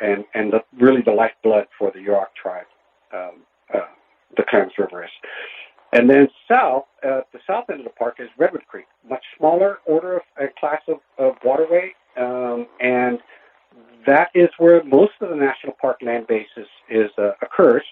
and 0.00 0.24
and 0.34 0.52
the, 0.52 0.62
really 0.78 1.02
the 1.02 1.12
lifeblood 1.12 1.66
for 1.78 1.90
the 1.90 1.98
Yurok 1.98 2.34
tribe. 2.40 2.66
Um, 3.12 3.42
uh, 3.74 3.80
the 4.36 4.44
Klamath 4.48 4.72
River 4.78 5.04
is. 5.04 5.10
And 5.92 6.08
then 6.08 6.28
south, 6.48 6.84
uh, 7.04 7.20
the 7.32 7.40
south 7.46 7.68
end 7.68 7.80
of 7.80 7.84
the 7.84 7.90
park 7.90 8.16
is 8.18 8.28
Redwood 8.38 8.66
Creek, 8.66 8.86
much 9.08 9.22
smaller 9.36 9.78
order 9.84 10.16
of 10.16 10.22
a 10.40 10.46
class 10.58 10.80
of, 10.88 11.00
of 11.18 11.34
waterway, 11.44 11.92
um, 12.16 12.66
and 12.80 13.18
that 14.06 14.30
is 14.34 14.48
where 14.58 14.82
most 14.84 15.12
of 15.20 15.28
the 15.28 15.36
national 15.36 15.74
park 15.80 15.98
land 16.02 16.26
base 16.26 16.48
is, 16.56 16.66
is 16.88 17.10
uh, 17.18 17.32
occurs. 17.42 17.84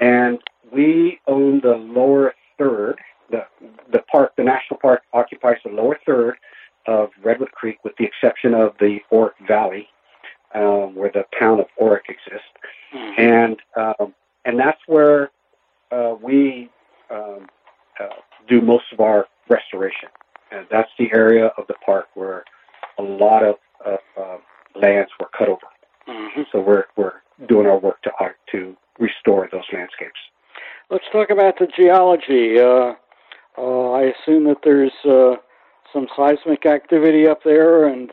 And 0.00 0.38
we 0.72 1.20
own 1.26 1.60
the 1.60 1.76
lower 1.76 2.34
third. 2.58 2.96
The 3.30 3.44
the 3.92 4.00
park, 4.10 4.32
the 4.36 4.44
national 4.44 4.78
park, 4.80 5.02
occupies 5.12 5.56
the 5.64 5.70
lower 5.70 5.98
third 6.06 6.36
of 6.86 7.10
Redwood 7.22 7.52
Creek, 7.52 7.78
with 7.84 7.94
the 7.98 8.04
exception 8.04 8.54
of 8.54 8.74
the 8.78 8.98
Orick 9.12 9.32
Valley, 9.46 9.88
um, 10.54 10.94
where 10.94 11.10
the 11.12 11.24
town 11.38 11.60
of 11.60 11.66
Orick 11.80 12.08
exists, 12.08 12.46
mm-hmm. 12.94 13.20
and 13.20 13.56
um, 13.76 14.14
and 14.44 14.58
that's 14.58 14.80
where 14.86 15.30
uh, 15.90 16.14
we 16.22 16.70
um, 17.10 17.46
uh, 18.00 18.08
do 18.48 18.60
most 18.60 18.84
of 18.92 19.00
our 19.00 19.26
restoration. 19.48 20.08
And 20.50 20.66
that's 20.70 20.90
the 20.98 21.12
area 21.12 21.46
of 21.58 21.66
the 21.66 21.74
park 21.84 22.06
where 22.14 22.44
a 22.98 23.02
lot 23.02 23.42
of, 23.42 23.56
of 23.84 23.98
uh, 24.16 24.36
lands 24.80 25.10
were 25.18 25.28
cut 25.36 25.48
over. 25.48 25.66
Mm-hmm. 26.08 26.42
So 26.52 26.60
we're 26.60 26.84
we're 26.96 27.14
doing 27.48 27.66
our 27.66 27.78
work 27.78 28.00
to 28.02 28.10
uh, 28.20 28.28
to 28.52 28.76
restore 28.98 29.48
those 29.50 29.64
landscapes. 29.72 30.20
Let's 30.88 31.04
talk 31.10 31.30
about 31.30 31.58
the 31.58 31.66
geology. 31.86 32.58
Uh, 32.58 32.94
uh, 33.58 33.90
I 33.92 34.12
assume 34.12 34.44
that 34.44 34.58
there's 34.64 34.92
uh, 35.04 35.36
some 35.92 36.06
seismic 36.16 36.66
activity 36.66 37.26
up 37.26 37.40
there, 37.44 37.86
and 37.86 38.10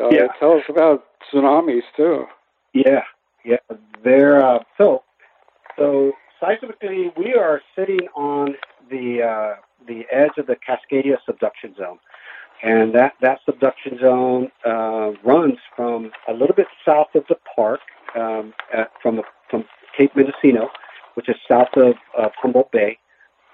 uh, 0.00 0.08
yeah. 0.10 0.28
tell 0.38 0.52
us 0.52 0.62
about 0.68 1.04
tsunamis 1.32 1.82
too. 1.96 2.26
Yeah, 2.72 3.02
yeah. 3.44 3.56
There. 4.04 4.44
Uh, 4.44 4.60
so, 4.78 5.02
so 5.76 6.12
seismically, 6.40 7.16
we 7.16 7.34
are 7.34 7.60
sitting 7.76 8.08
on 8.14 8.54
the 8.90 9.22
uh, 9.22 9.60
the 9.86 10.04
edge 10.12 10.36
of 10.38 10.46
the 10.46 10.56
Cascadia 10.56 11.16
subduction 11.26 11.74
zone, 11.76 11.98
and 12.62 12.94
that 12.94 13.14
that 13.20 13.40
subduction 13.44 13.98
zone 13.98 14.50
uh, 14.64 15.12
runs 15.24 15.58
from 15.74 16.12
a 16.28 16.32
little 16.32 16.54
bit 16.54 16.68
south 16.84 17.08
of 17.14 17.24
the 17.28 17.36
park, 17.56 17.80
um, 18.14 18.54
at, 18.72 18.90
from 19.02 19.16
the, 19.16 19.22
from 19.50 19.64
Cape 19.96 20.14
Mendocino, 20.14 20.68
which 21.14 21.28
is 21.28 21.36
south 21.48 21.68
of 21.76 21.94
uh, 22.18 22.28
Humboldt 22.40 22.70
Bay, 22.72 22.98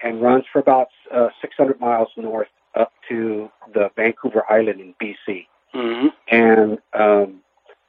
and 0.03 0.21
runs 0.21 0.45
for 0.51 0.59
about 0.59 0.87
uh, 1.13 1.29
600 1.41 1.79
miles 1.79 2.09
north 2.15 2.47
up 2.75 2.91
to 3.09 3.49
the 3.73 3.89
Vancouver 3.95 4.43
Island 4.49 4.79
in 4.79 4.93
BC. 5.01 5.47
Mm-hmm. 5.75 6.07
And 6.31 6.77
um, 6.93 7.41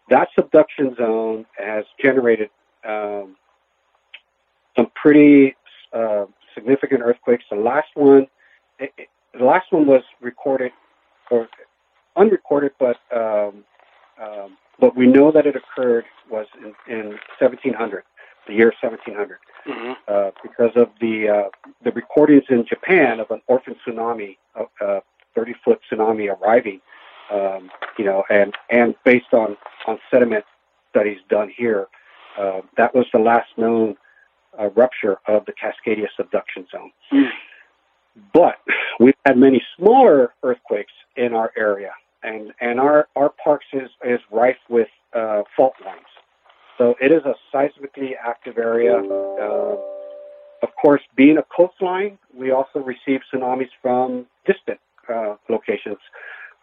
that 0.08 0.28
subduction 0.34 0.94
zone 0.96 1.46
has 1.56 1.84
generated 2.02 2.50
um, 2.86 3.36
some 4.76 4.88
pretty 5.00 5.56
uh, 5.92 6.26
significant 6.54 7.02
earthquakes. 7.02 7.44
The 7.50 7.56
last 7.56 7.88
one, 7.94 8.26
it, 8.78 8.92
it, 8.96 9.08
the 9.36 9.44
last 9.44 9.66
one 9.70 9.86
was 9.86 10.02
recorded 10.20 10.72
or 11.30 11.48
unrecorded, 12.16 12.72
but 12.78 12.96
um, 13.14 13.64
um, 14.20 14.56
but 14.78 14.96
we 14.96 15.06
know 15.06 15.30
that 15.30 15.46
it 15.46 15.54
occurred 15.56 16.04
was 16.30 16.46
in, 16.58 16.74
in 16.92 17.08
1700, 17.38 18.02
the 18.50 18.56
year 18.56 18.72
1700, 18.82 19.38
mm-hmm. 19.66 19.92
uh, 20.08 20.30
because 20.42 20.72
of 20.76 20.90
the 21.00 21.28
uh, 21.28 21.48
the 21.84 21.92
recordings 21.92 22.44
in 22.50 22.66
Japan 22.66 23.20
of 23.20 23.30
an 23.30 23.40
orphan 23.46 23.76
tsunami, 23.86 24.36
a 24.80 25.00
30 25.34 25.54
foot 25.64 25.80
tsunami 25.90 26.28
arriving, 26.34 26.80
um, 27.32 27.70
you 27.98 28.04
know, 28.04 28.24
and 28.30 28.54
and 28.70 28.94
based 29.04 29.32
on 29.32 29.56
on 29.86 29.98
sediment 30.10 30.44
studies 30.90 31.18
done 31.28 31.50
here, 31.56 31.86
uh, 32.38 32.60
that 32.76 32.94
was 32.94 33.06
the 33.12 33.18
last 33.18 33.48
known 33.56 33.96
a 34.58 34.68
rupture 34.70 35.18
of 35.26 35.46
the 35.46 35.52
Cascadia 35.52 36.06
subduction 36.16 36.66
zone. 36.70 36.90
Mm. 37.12 37.28
But 38.32 38.56
we've 38.98 39.14
had 39.24 39.38
many 39.38 39.62
smaller 39.76 40.34
earthquakes 40.42 40.92
in 41.16 41.34
our 41.34 41.52
area, 41.56 41.92
and, 42.22 42.52
and 42.60 42.80
our, 42.80 43.08
our 43.16 43.32
parks 43.42 43.66
is, 43.72 43.88
is 44.04 44.20
rife 44.30 44.58
with 44.68 44.88
uh, 45.14 45.42
fault 45.56 45.74
lines. 45.84 46.00
So 46.80 46.96
it 46.98 47.12
is 47.12 47.20
a 47.26 47.34
seismically 47.54 48.12
active 48.26 48.56
area. 48.56 48.96
Uh, 48.96 49.76
of 50.62 50.68
course, 50.80 51.02
being 51.14 51.36
a 51.36 51.44
coastline, 51.54 52.18
we 52.34 52.52
also 52.52 52.78
receive 52.78 53.20
tsunamis 53.30 53.68
from 53.82 54.24
distant 54.46 54.80
uh, 55.06 55.34
locations. 55.50 55.98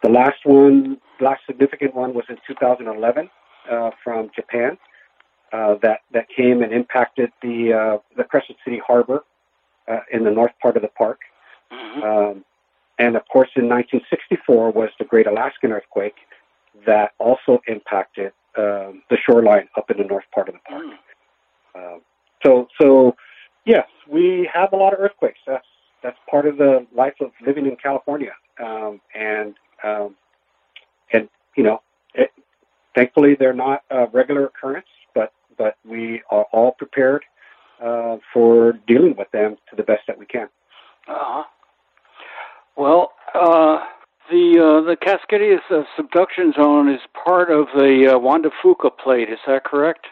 The 0.02 0.08
last 0.08 0.44
one, 0.44 0.98
last 1.20 1.42
significant 1.46 1.94
one, 1.94 2.14
was 2.14 2.24
in 2.28 2.36
2011 2.48 3.30
uh, 3.70 3.90
from 4.02 4.30
Japan 4.34 4.76
uh, 5.52 5.76
that 5.82 6.00
that 6.12 6.26
came 6.36 6.62
and 6.62 6.72
impacted 6.72 7.30
the 7.40 7.72
uh, 7.72 7.98
the 8.16 8.24
Crescent 8.24 8.58
City 8.64 8.80
Harbor 8.84 9.22
uh, 9.86 10.00
in 10.12 10.24
the 10.24 10.32
north 10.32 10.52
part 10.60 10.74
of 10.74 10.82
the 10.82 10.88
park. 10.88 11.20
Mm-hmm. 11.72 12.02
Um, 12.02 12.44
and 12.98 13.14
of 13.14 13.22
course, 13.32 13.50
in 13.54 13.68
1964 13.68 14.72
was 14.72 14.90
the 14.98 15.04
Great 15.04 15.28
Alaskan 15.28 15.70
Earthquake 15.70 16.16
that 16.86 17.12
also 17.18 17.62
impacted 17.68 18.32
um, 18.58 19.02
the 19.10 19.16
shoreline 19.24 19.68
up 19.76 19.90
in 19.90 19.98
the 19.98 20.04
north 20.04 20.24
part 20.34 20.48
of 20.48 20.54
the 20.54 20.60
park. 20.68 20.84
Mm. 21.76 22.00
so, 22.44 22.68
so 22.80 23.16
yes, 23.64 23.86
we 24.08 24.48
have 24.52 24.72
a 24.72 24.76
lot 24.76 24.92
of 24.92 25.00
earthquakes. 25.00 25.38
That's 25.46 25.66
that's 26.02 26.18
part 26.30 26.46
of 26.46 26.58
the 26.58 26.86
life 26.94 27.14
of 27.20 27.30
living 27.44 27.66
in 27.66 27.76
California. 27.76 28.32
Um, 28.62 29.00
and 29.14 29.54
um, 29.84 30.16
and 31.12 31.28
you 31.56 31.62
know, 31.64 31.82
it, 32.14 32.30
thankfully, 32.94 33.36
they're 33.38 33.52
not 33.52 33.82
a 33.90 34.06
regular 34.12 34.46
occurrence 34.46 34.86
but 35.18 35.32
but 35.56 35.76
we 35.84 36.22
are 36.30 36.46
all 36.52 36.72
prepared 36.72 37.24
uh, 37.84 38.16
for 38.32 38.74
dealing 38.86 39.14
with 39.16 39.30
them 39.32 39.56
to 39.70 39.76
the 39.76 39.82
best 39.82 40.02
that 40.06 40.18
we 40.18 40.26
can. 40.26 40.48
Uh-huh. 41.08 41.44
Well, 42.76 43.12
uh, 43.34 43.84
the 44.30 44.58
uh, 44.58 44.80
the 44.82 44.96
Cascadia 44.96 45.58
subduction 45.96 46.52
zone 46.52 46.88
is 46.88 47.00
part 47.24 47.50
of 47.50 47.66
the 47.74 48.14
uh, 48.14 48.18
Juan 48.18 48.42
de 48.42 48.50
Fuca 48.62 48.90
plate. 48.96 49.28
Is 49.28 49.38
that 49.46 49.64
correct? 49.64 50.06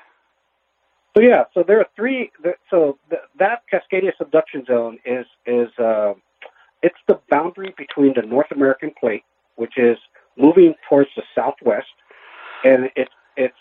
So 1.16 1.22
yeah, 1.22 1.44
so 1.54 1.62
there 1.66 1.78
are 1.78 1.86
three. 1.94 2.30
So 2.70 2.98
that 3.38 3.62
Cascadia 3.72 4.16
subduction 4.16 4.64
zone 4.66 4.98
is 5.04 5.26
is 5.46 5.68
uh, 5.78 6.14
it's 6.82 6.98
the 7.08 7.20
boundary 7.30 7.74
between 7.76 8.14
the 8.14 8.22
North 8.22 8.50
American 8.50 8.92
plate, 8.98 9.24
which 9.56 9.78
is 9.78 9.98
moving 10.36 10.74
towards 10.88 11.10
the 11.16 11.22
southwest, 11.34 11.86
and 12.64 12.90
it's 12.96 13.12
it's 13.36 13.56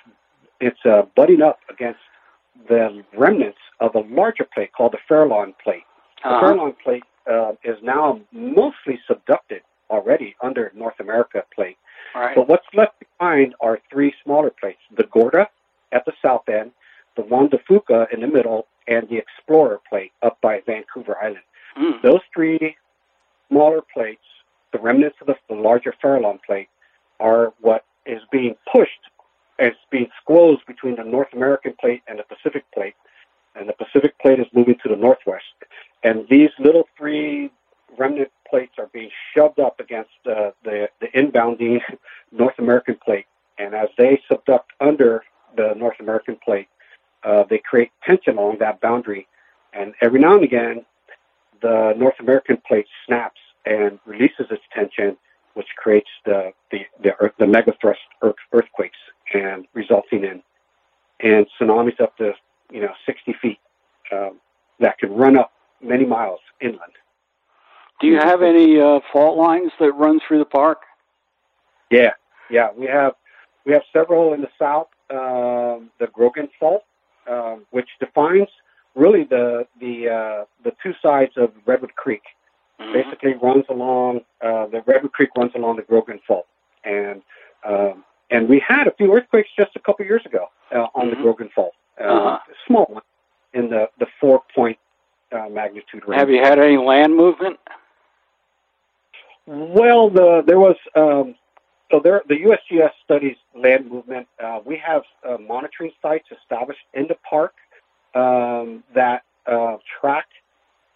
it's 0.60 0.86
uh, 0.86 1.04
butting 1.15 1.41
up 1.41 1.60
against 1.70 2.00
the 2.68 3.04
remnants 3.18 3.60
of 3.80 3.94
a 3.96 4.00
larger 4.00 4.48
plate 4.54 4.72
called 4.74 4.94
the 4.94 5.00
Farallon 5.10 5.54
plate. 5.63 5.84
The 6.24 6.30
uh-huh. 6.30 6.41
Farallon 6.41 6.76
plate 6.84 7.04
uh, 7.30 7.54
is 7.63 7.78
now 7.84 8.22
mostly 8.32 9.00
subducted 9.10 9.62
already 9.89 10.36
under 10.41 10.71
North 10.76 11.00
America 11.00 11.43
plate. 11.54 11.78
Right. 12.13 12.36
But 12.36 12.48
what's 12.48 12.65
left 12.74 12.95
behind 13.00 13.56
are 13.60 13.80
three 13.91 14.13
smaller 14.24 14.50
plates: 14.50 14.80
the 14.95 15.04
Gorda 15.04 15.48
at 15.91 16.06
the 16.06 16.13
south 16.21 16.48
end, 16.50 16.71
the 17.15 17.24
Juan 17.24 17.50
de 17.50 17.58
Fuca 17.58 18.08
in 18.13 18.21
the 18.21 18.28
middle, 18.28 18.67
and 18.88 19.08
the 19.10 19.17
Explorer 19.17 19.80
plate 19.89 20.12
up 20.21 20.39
by 20.41 20.62
Vancouver 20.65 21.17
Island. 21.21 21.43
Mm. 21.78 22.02
Those 22.02 22.21
three 22.34 22.76
smaller 23.50 23.82
plates, 23.93 24.24
the 24.71 24.80
remnants 24.80 25.17
of 25.21 25.28
the, 25.28 25.36
the 25.50 25.56
larger 25.56 25.93
Farallon 26.04 26.39
plate, 26.43 26.69
are 27.19 27.54
what 27.60 27.84
is 28.06 28.21
being 28.32 28.56
pushed 28.71 29.00
it's 29.58 29.78
being 29.89 30.08
squozed 30.21 30.65
between 30.67 30.95
the 30.95 31.04
North 31.04 31.30
American 31.34 31.74
plate 31.80 32.04
and 32.08 32.19
the 32.19 32.24
Pacific 32.24 32.65
plate, 32.74 32.95
and 33.56 33.69
the 33.69 33.74
Pacific 33.74 34.17
plate 34.19 34.39
is 34.39 34.48
moving 34.54 34.76
to 34.84 34.89
the 34.89 34.95
northwest. 34.95 35.45
And 36.04 36.26
these 36.30 36.50
little 36.60 36.88
three 36.98 37.52
remnant 37.98 38.32
plates 38.49 38.73
are 38.77 38.88
being 38.88 39.10
shoved 39.36 39.60
up 39.60 39.79
against 39.79 40.12
uh, 40.25 40.51
the 40.63 40.89
the 41.01 41.08
inbounding 41.08 41.79
North 42.31 42.58
American 42.60 42.97
plate, 43.03 43.25
and 43.58 43.73
as 43.73 43.89
they 43.97 44.21
subduct 44.29 44.69
under 44.79 45.23
the 45.55 45.73
North 45.75 45.99
American 45.99 46.38
plate, 46.43 46.67
uh, 47.23 47.43
they 47.49 47.58
create 47.60 47.91
tension 48.05 48.38
along 48.38 48.58
that 48.60 48.81
boundary, 48.81 49.27
and 49.73 49.93
every 50.01 50.19
now 50.19 50.36
and 50.36 50.43
again, 50.43 50.86
the 51.62 51.93
North 51.97 52.19
American 52.19 52.58
plate 52.67 52.88
snaps 53.05 53.39
and 53.65 53.99
releases 54.05 54.47
its 54.51 54.63
tension, 54.73 55.17
which 55.53 55.67
creates 55.77 56.10
the 56.25 56.51
the 56.71 56.79
the, 57.01 57.12
the 57.39 57.45
megathrust 57.45 57.95
earthquakes 58.53 58.97
and 59.34 59.65
resulting 59.73 60.23
in 60.23 60.41
and 61.19 61.47
tsunamis 61.60 61.99
up 62.01 62.15
to 62.17 62.34
you 62.71 62.81
know 62.81 62.91
60 63.05 63.36
feet 63.41 63.60
um, 64.12 64.39
that 64.79 64.97
can 64.97 65.12
run 65.12 65.38
up 65.38 65.51
many 65.81 66.05
miles 66.05 66.39
inland. 66.62 66.93
Do 68.01 68.08
you 68.08 68.17
have 68.17 68.41
any 68.41 68.79
uh, 68.79 68.99
fault 69.12 69.38
lines 69.38 69.71
that 69.79 69.93
run 69.93 70.19
through 70.27 70.39
the 70.39 70.45
park? 70.45 70.81
Yeah, 71.89 72.12
yeah, 72.49 72.69
we 72.75 72.88
have 72.88 73.13
we 73.65 73.73
have 73.73 73.84
several 73.93 74.34
in 74.34 74.41
the 74.41 74.49
south. 74.60 74.88
Um, 75.10 75.91
the 75.99 76.08
Grogan 76.12 76.49
Fault, 76.60 76.84
um, 77.29 77.65
which 77.71 77.88
defines 77.99 78.47
really 78.95 79.23
the 79.23 79.67
the 79.79 80.10
uh, 80.10 80.45
the 80.63 80.73
two 80.81 80.93
sides 81.01 81.34
of 81.38 81.51
Redwood 81.65 81.95
Creek. 81.95 82.23
Mm-hmm. 82.79 82.93
Basically, 82.93 83.34
runs 83.36 83.65
along 83.69 84.21
uh, 84.41 84.67
the 84.67 84.81
Redwood 84.86 85.13
Creek 85.13 85.29
runs 85.38 85.51
along 85.55 85.77
the 85.77 85.84
Grogan 85.84 86.19
Fault, 86.27 86.47
and 86.84 87.21
um, 87.63 88.03
and 88.29 88.49
we 88.49 88.62
had 88.65 88.88
a 88.88 88.91
few 88.91 89.15
earthquakes 89.15 89.49
just 89.58 89.75
a 89.75 89.79
couple 89.79 90.05
years 90.05 90.25
ago 90.25 90.47
uh, 90.71 90.88
on 90.95 91.08
mm-hmm. 91.08 91.10
the 91.12 91.15
Grogan 91.21 91.49
Fault, 91.55 91.73
uh, 92.01 92.03
uh-huh. 92.03 92.39
small 92.67 92.86
one 92.89 93.03
in 93.53 93.69
the 93.69 93.89
the 93.99 94.08
four 94.19 94.41
point 94.53 94.77
uh, 95.31 95.47
magnitude 95.49 96.03
range. 96.08 96.19
Have 96.19 96.29
you 96.29 96.39
had 96.39 96.60
any 96.60 96.77
land 96.77 97.15
movement? 97.15 97.60
Well, 99.47 100.10
the 100.10 100.43
there 100.45 100.60
was 100.60 100.75
um, 100.95 101.36
so 101.91 101.99
there 102.03 102.23
the 102.27 102.36
USGS 102.36 102.91
studies 103.03 103.38
land 103.55 103.89
movement. 103.91 104.27
Uh, 104.43 104.60
we 104.65 104.81
have 104.86 105.03
uh, 105.27 105.38
monitoring 105.38 105.91
sites 106.01 106.27
established 106.31 106.79
in 106.93 107.08
the 107.08 107.15
park 107.29 107.53
um, 108.15 108.84
that 108.95 109.23
uh, 109.45 109.77
track 109.99 110.25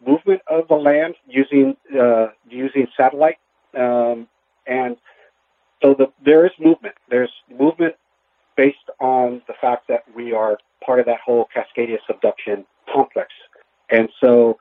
movement 0.05 0.41
of 0.47 0.67
the 0.67 0.75
land 0.75 1.15
using 1.27 1.75
uh, 1.99 2.27
using 2.49 2.88
satellite, 2.97 3.38
um, 3.77 4.27
and 4.65 4.97
so 5.83 5.93
the, 5.93 6.07
there 6.25 6.45
is 6.45 6.51
movement. 6.59 6.95
There's 7.09 7.31
movement 7.51 7.95
based 8.57 8.77
on 8.99 9.41
the 9.47 9.53
fact 9.62 9.88
that 9.89 10.03
we 10.15 10.33
are 10.33 10.57
part 10.83 10.99
of 10.99 11.05
that 11.05 11.19
whole 11.23 11.47
Cascadia 11.55 11.97
subduction 12.07 12.65
complex, 12.91 13.29
and 13.91 14.09
so 14.19 14.57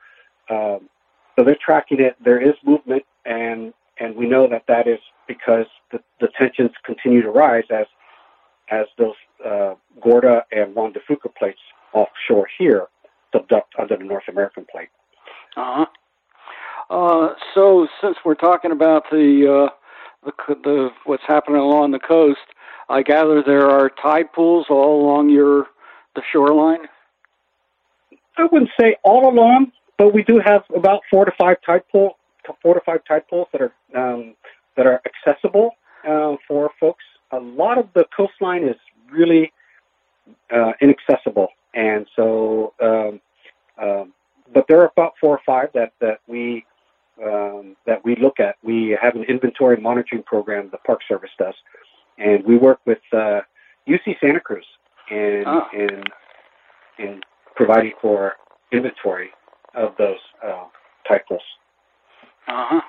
um, 0.49 0.89
so 1.35 1.43
they're 1.43 1.57
tracking 1.63 2.01
it. 2.01 2.15
There 2.23 2.41
is 2.41 2.53
movement, 2.65 3.03
know 4.29 4.47
that 4.47 4.63
that 4.67 4.87
is 4.87 4.99
because 5.27 5.65
the, 5.91 5.99
the 6.19 6.27
tensions 6.37 6.71
continue 6.85 7.21
to 7.21 7.29
rise 7.29 7.65
as 7.71 7.85
as 8.71 8.85
those 8.97 9.15
uh, 9.45 9.73
Gorda 10.01 10.45
and 10.51 10.75
Juan 10.75 10.93
de 10.93 10.99
Fuca 10.99 11.33
plates 11.35 11.59
offshore 11.93 12.47
here 12.57 12.87
subduct 13.33 13.79
under 13.79 13.97
the 13.97 14.03
North 14.03 14.27
American 14.27 14.65
plate. 14.71 14.89
Uh-huh. 15.57 15.85
Uh, 16.89 17.33
so 17.53 17.87
since 18.01 18.17
we're 18.25 18.35
talking 18.35 18.71
about 18.71 19.03
the, 19.11 19.69
uh, 19.69 20.29
the 20.47 20.55
the 20.63 20.89
what's 21.05 21.23
happening 21.27 21.59
along 21.59 21.91
the 21.91 21.99
coast, 21.99 22.39
I 22.89 23.03
gather 23.03 23.43
there 23.43 23.69
are 23.69 23.89
tide 23.89 24.31
pools 24.33 24.67
all 24.69 25.01
along 25.01 25.29
your 25.29 25.67
the 26.15 26.21
shoreline. 26.31 26.87
I 28.37 28.45
wouldn't 28.45 28.71
say 28.79 28.95
all 29.03 29.29
along, 29.29 29.71
but 29.97 30.13
we 30.13 30.23
do 30.23 30.39
have 30.43 30.63
about 30.75 31.01
four 31.11 31.25
to 31.25 31.31
five 31.37 31.57
tide 31.65 31.83
pool 31.91 32.17
four 32.61 32.73
to 32.73 32.81
five 32.81 33.01
tide 33.05 33.27
pools 33.27 33.47
that 33.51 33.61
are 33.61 33.73
um, 33.95 34.35
that 34.75 34.85
are 34.85 35.01
accessible 35.05 35.71
uh, 36.07 36.35
for 36.47 36.71
folks. 36.79 37.03
A 37.31 37.39
lot 37.39 37.77
of 37.77 37.89
the 37.93 38.05
coastline 38.15 38.63
is 38.63 38.75
really 39.11 39.51
uh, 40.51 40.73
inaccessible, 40.81 41.49
and 41.73 42.05
so 42.15 42.73
um, 42.81 43.21
um, 43.81 44.13
but 44.53 44.65
there 44.67 44.79
are 44.79 44.91
about 44.95 45.13
four 45.19 45.35
or 45.35 45.41
five 45.45 45.69
that 45.73 45.93
that 45.99 46.19
we 46.27 46.65
um, 47.23 47.75
that 47.85 48.03
we 48.03 48.15
look 48.15 48.39
at. 48.39 48.55
We 48.63 48.97
have 49.01 49.15
an 49.15 49.23
inventory 49.23 49.77
monitoring 49.77 50.23
program 50.23 50.69
the 50.71 50.77
Park 50.77 51.01
Service 51.07 51.31
does, 51.37 51.55
and 52.17 52.43
we 52.45 52.57
work 52.57 52.79
with 52.85 52.99
uh, 53.13 53.41
UC 53.87 54.19
Santa 54.19 54.39
Cruz 54.39 54.65
in 55.09 55.43
oh. 55.45 55.67
in 55.73 56.03
in 56.97 57.21
providing 57.55 57.93
for 58.01 58.33
inventory 58.71 59.29
of 59.75 59.95
those 59.97 60.17
uh, 60.45 60.65
tide 61.07 61.21
pools. 61.27 61.41
Uh 62.49 62.65
huh. 62.67 62.81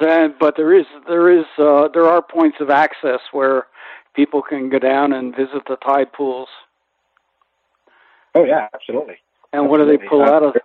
So, 0.00 0.34
but 0.38 0.56
there 0.56 0.74
is 0.74 0.86
there 1.06 1.30
is 1.30 1.44
uh, 1.58 1.88
there 1.94 2.06
are 2.06 2.22
points 2.22 2.58
of 2.60 2.70
access 2.70 3.20
where 3.32 3.66
people 4.14 4.42
can 4.42 4.68
go 4.68 4.78
down 4.78 5.12
and 5.12 5.34
visit 5.34 5.62
the 5.68 5.76
tide 5.76 6.12
pools. 6.12 6.48
Oh 8.34 8.44
yeah, 8.44 8.68
absolutely. 8.74 9.16
And 9.52 9.64
absolutely. 9.64 9.68
what 9.68 9.78
do 9.78 9.98
they 9.98 10.08
pull 10.08 10.22
out 10.22 10.42
of? 10.42 10.56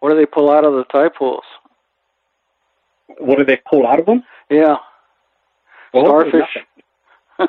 What 0.00 0.10
do 0.10 0.16
they 0.16 0.26
pull 0.26 0.50
out 0.50 0.64
of 0.64 0.74
the 0.74 0.84
tide 0.84 1.14
pools? 1.16 1.44
What 3.18 3.38
do 3.38 3.44
they 3.44 3.60
pull 3.70 3.86
out 3.86 4.00
of 4.00 4.06
them? 4.06 4.24
Yeah. 4.50 4.76
Well, 5.94 6.04
Starfish. 6.04 6.58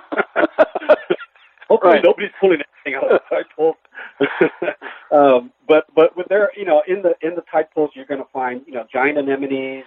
Hopefully, 1.67 1.93
right. 1.93 2.03
nobody's 2.03 2.31
pulling 2.39 2.61
anything 2.85 2.95
out 2.95 3.11
of 3.11 3.19
the 3.29 3.35
tide 3.35 3.45
pools. 3.55 3.75
um, 5.11 5.51
but 5.67 5.85
but 5.95 6.15
with 6.17 6.27
there, 6.27 6.51
you 6.55 6.65
know, 6.65 6.83
in 6.87 7.01
the 7.01 7.13
in 7.21 7.35
the 7.35 7.43
tide 7.51 7.67
pools, 7.73 7.91
you're 7.93 8.05
going 8.05 8.21
to 8.21 8.29
find 8.31 8.61
you 8.65 8.73
know 8.73 8.85
giant 8.91 9.17
anemones, 9.17 9.85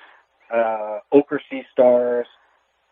uh, 0.53 0.99
ochre 1.13 1.41
sea 1.51 1.63
stars, 1.73 2.27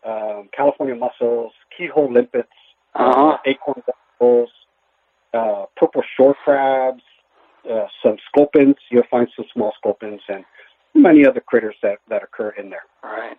um, 0.07 0.49
California 0.57 0.95
mussels, 0.95 1.53
keyhole 1.77 2.13
limpets, 2.13 2.49
uh-huh. 2.95 3.29
uh, 3.29 3.37
acorn 3.47 3.83
mussels, 4.21 4.51
uh, 5.35 5.65
purple 5.77 6.03
shore 6.17 6.35
crabs, 6.45 7.03
uh, 7.71 7.87
some 8.03 8.17
sculpins. 8.29 8.77
You'll 8.91 9.03
find 9.11 9.29
some 9.37 9.47
small 9.53 9.73
sculpins 9.79 10.21
and 10.29 10.45
many 10.95 11.27
other 11.27 11.41
critters 11.41 11.77
that, 11.83 11.99
that 12.09 12.23
occur 12.23 12.51
in 12.51 12.71
there. 12.71 12.83
All 13.03 13.11
right. 13.11 13.39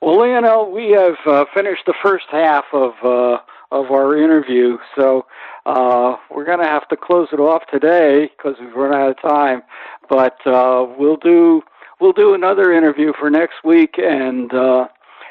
Well, 0.00 0.18
Leonel, 0.20 0.70
we 0.72 0.90
have 0.90 1.16
uh, 1.26 1.44
finished 1.54 1.82
the 1.86 1.94
first 2.02 2.24
half 2.30 2.64
of 2.72 2.92
uh, 3.04 3.38
of 3.70 3.90
our 3.90 4.16
interview, 4.16 4.78
so 4.96 5.26
uh, 5.66 6.16
we're 6.30 6.44
going 6.44 6.58
to 6.58 6.66
have 6.66 6.88
to 6.88 6.96
close 6.96 7.28
it 7.32 7.40
off 7.40 7.62
today 7.70 8.30
because 8.36 8.56
we've 8.60 8.74
run 8.74 8.92
out 8.92 9.10
of 9.10 9.20
time. 9.20 9.62
But 10.08 10.44
uh, 10.46 10.86
we'll 10.98 11.16
do 11.16 11.62
we'll 12.00 12.12
do 12.12 12.34
another 12.34 12.72
interview 12.72 13.12
for 13.18 13.30
next 13.30 13.64
week 13.64 13.96
and 13.98 14.52
uh, 14.52 14.88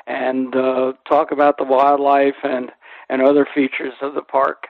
and 0.07 0.55
uh, 0.55 0.93
talk 1.07 1.31
about 1.31 1.57
the 1.57 1.65
wildlife 1.65 2.35
and 2.43 2.71
and 3.09 3.21
other 3.21 3.47
features 3.53 3.93
of 4.01 4.13
the 4.13 4.21
park. 4.21 4.67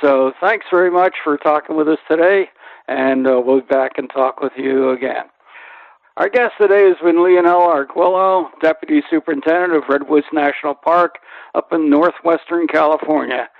So 0.00 0.32
thanks 0.40 0.66
very 0.70 0.90
much 0.90 1.14
for 1.22 1.38
talking 1.38 1.76
with 1.76 1.88
us 1.88 1.98
today, 2.08 2.50
and 2.88 3.26
uh, 3.26 3.40
we'll 3.44 3.60
be 3.60 3.66
back 3.66 3.92
and 3.96 4.10
talk 4.10 4.40
with 4.40 4.52
you 4.56 4.90
again. 4.90 5.24
Our 6.18 6.30
guest 6.30 6.54
today 6.58 6.88
has 6.88 6.96
been 7.04 7.22
Leonel 7.22 7.60
Arguello, 7.60 8.48
Deputy 8.62 9.02
Superintendent 9.10 9.74
of 9.74 9.82
Redwoods 9.86 10.24
National 10.32 10.74
Park 10.74 11.18
up 11.54 11.74
in 11.74 11.90
northwestern 11.90 12.66
California. 12.68 13.50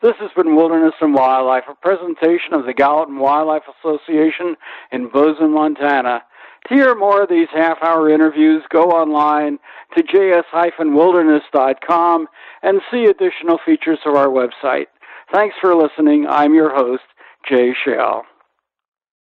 This 0.00 0.14
has 0.20 0.30
been 0.34 0.56
Wilderness 0.56 0.94
and 1.02 1.12
Wildlife, 1.12 1.64
a 1.68 1.74
presentation 1.74 2.54
of 2.54 2.64
the 2.64 2.72
Gallatin 2.72 3.18
Wildlife 3.18 3.64
Association 3.68 4.56
in 4.92 5.10
Bozeman, 5.10 5.52
Montana. 5.52 6.22
To 6.68 6.74
hear 6.74 6.94
more 6.94 7.24
of 7.24 7.28
these 7.28 7.48
half 7.52 7.82
hour 7.82 8.08
interviews, 8.08 8.62
go 8.70 8.92
online 8.92 9.58
to 9.94 10.02
js-wilderness.com 10.02 12.28
and 12.62 12.80
see 12.90 13.04
additional 13.04 13.58
features 13.66 13.98
of 14.06 14.14
our 14.14 14.28
website. 14.28 14.86
Thanks 15.30 15.56
for 15.60 15.74
listening. 15.74 16.26
I'm 16.26 16.54
your 16.54 16.74
host, 16.74 17.04
Jay 17.46 17.74
Shell. 17.84 18.24